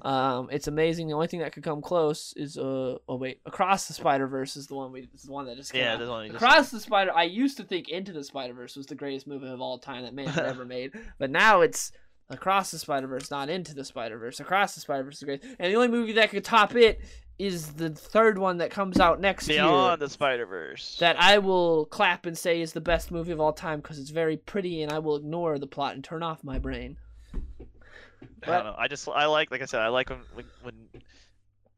[0.00, 1.08] Um, it's amazing.
[1.08, 4.56] The only thing that could come close is uh oh wait, Across the Spider Verse
[4.56, 5.98] is the one we is the one that just came Yeah, out.
[5.98, 7.12] there's only just- Across the Spider.
[7.14, 10.04] I used to think Into the Spider Verse was the greatest movie of all time
[10.04, 11.92] that man had ever made, but now it's
[12.30, 14.40] Across the Spider Verse, not Into the Spider Verse.
[14.40, 17.00] Across the Spider Verse is great, and the only movie that could top it
[17.38, 19.58] is the third one that comes out next year.
[19.58, 20.96] Beyond the Spider Verse.
[21.00, 24.10] That I will clap and say is the best movie of all time because it's
[24.10, 26.96] very pretty, and I will ignore the plot and turn off my brain.
[28.42, 28.74] I don't know.
[28.78, 30.74] I just I like like I said I like when when, when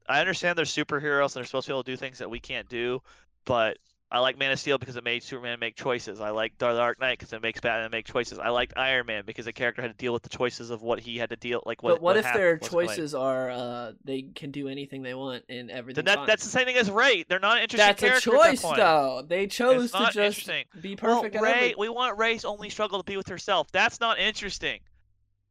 [0.08, 2.40] I understand they're superheroes and they're supposed to be able to do things that we
[2.40, 3.02] can't do,
[3.44, 3.78] but
[4.08, 6.20] I like Man of Steel because it made Superman make choices.
[6.20, 8.38] I like Dark Knight because it makes Batman make choices.
[8.38, 11.00] I liked Iron Man because the character had to deal with the choices of what
[11.00, 11.94] he had to deal like what.
[11.94, 15.72] but what, if happened, their choices are uh, they can do anything they want and
[15.72, 16.04] everything?
[16.04, 17.24] That, that's the same thing as Rey.
[17.28, 18.76] They're not interesting that's a that choice point.
[18.76, 19.24] though.
[19.26, 20.48] They chose to just
[20.80, 21.34] be perfect.
[21.34, 23.72] at Rey, we want Rey's only struggle to be with herself.
[23.72, 24.80] That's not interesting.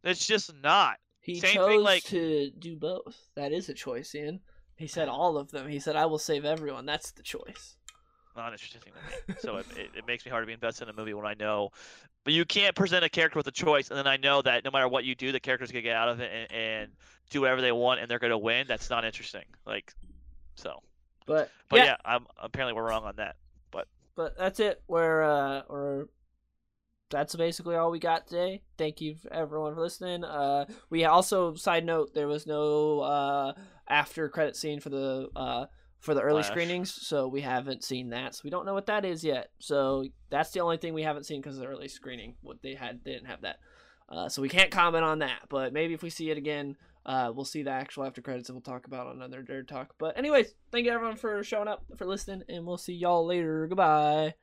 [0.06, 0.98] It's just not.
[1.20, 3.18] He Same chose thing, like- to do both.
[3.36, 4.40] That is a choice, Ian.
[4.78, 5.68] He said all of them.
[5.68, 7.76] He said, "I will save everyone." That's the choice.
[8.36, 9.36] Not interesting to me.
[9.40, 11.34] So it, it, it makes me hard to be invested in a movie when I
[11.34, 11.72] know.
[12.24, 14.72] But you can't present a character with a choice, and then I know that no
[14.72, 16.92] matter what you do, the character's gonna get out of it and, and
[17.30, 18.66] do whatever they want, and they're gonna win.
[18.68, 19.44] That's not interesting.
[19.66, 19.94] Like,
[20.56, 20.82] so.
[21.28, 23.36] But, But yeah, yeah, I'm apparently we're wrong on that.
[23.72, 24.82] but but that's it.
[24.88, 26.06] We're uh, we're
[27.10, 28.62] that's basically all we got today.
[28.78, 30.24] Thank you everyone for listening.
[30.24, 33.54] Uh, we also side note there was no uh
[33.88, 35.66] after credit scene for the uh
[36.06, 36.52] for the early Flash.
[36.52, 38.36] screenings, so we haven't seen that.
[38.36, 39.50] So we don't know what that is yet.
[39.60, 42.36] So that's the only thing we haven't seen because of the early screening.
[42.42, 43.58] What they had, they didn't have that.
[44.08, 45.42] Uh, so we can't comment on that.
[45.50, 48.56] But maybe if we see it again, uh, we'll see the actual after credits and
[48.56, 49.96] we'll talk about another Nerd Talk.
[49.98, 53.68] But anyways, thank you everyone for showing up, for listening, and we'll see y'all later.
[53.68, 54.36] Goodbye.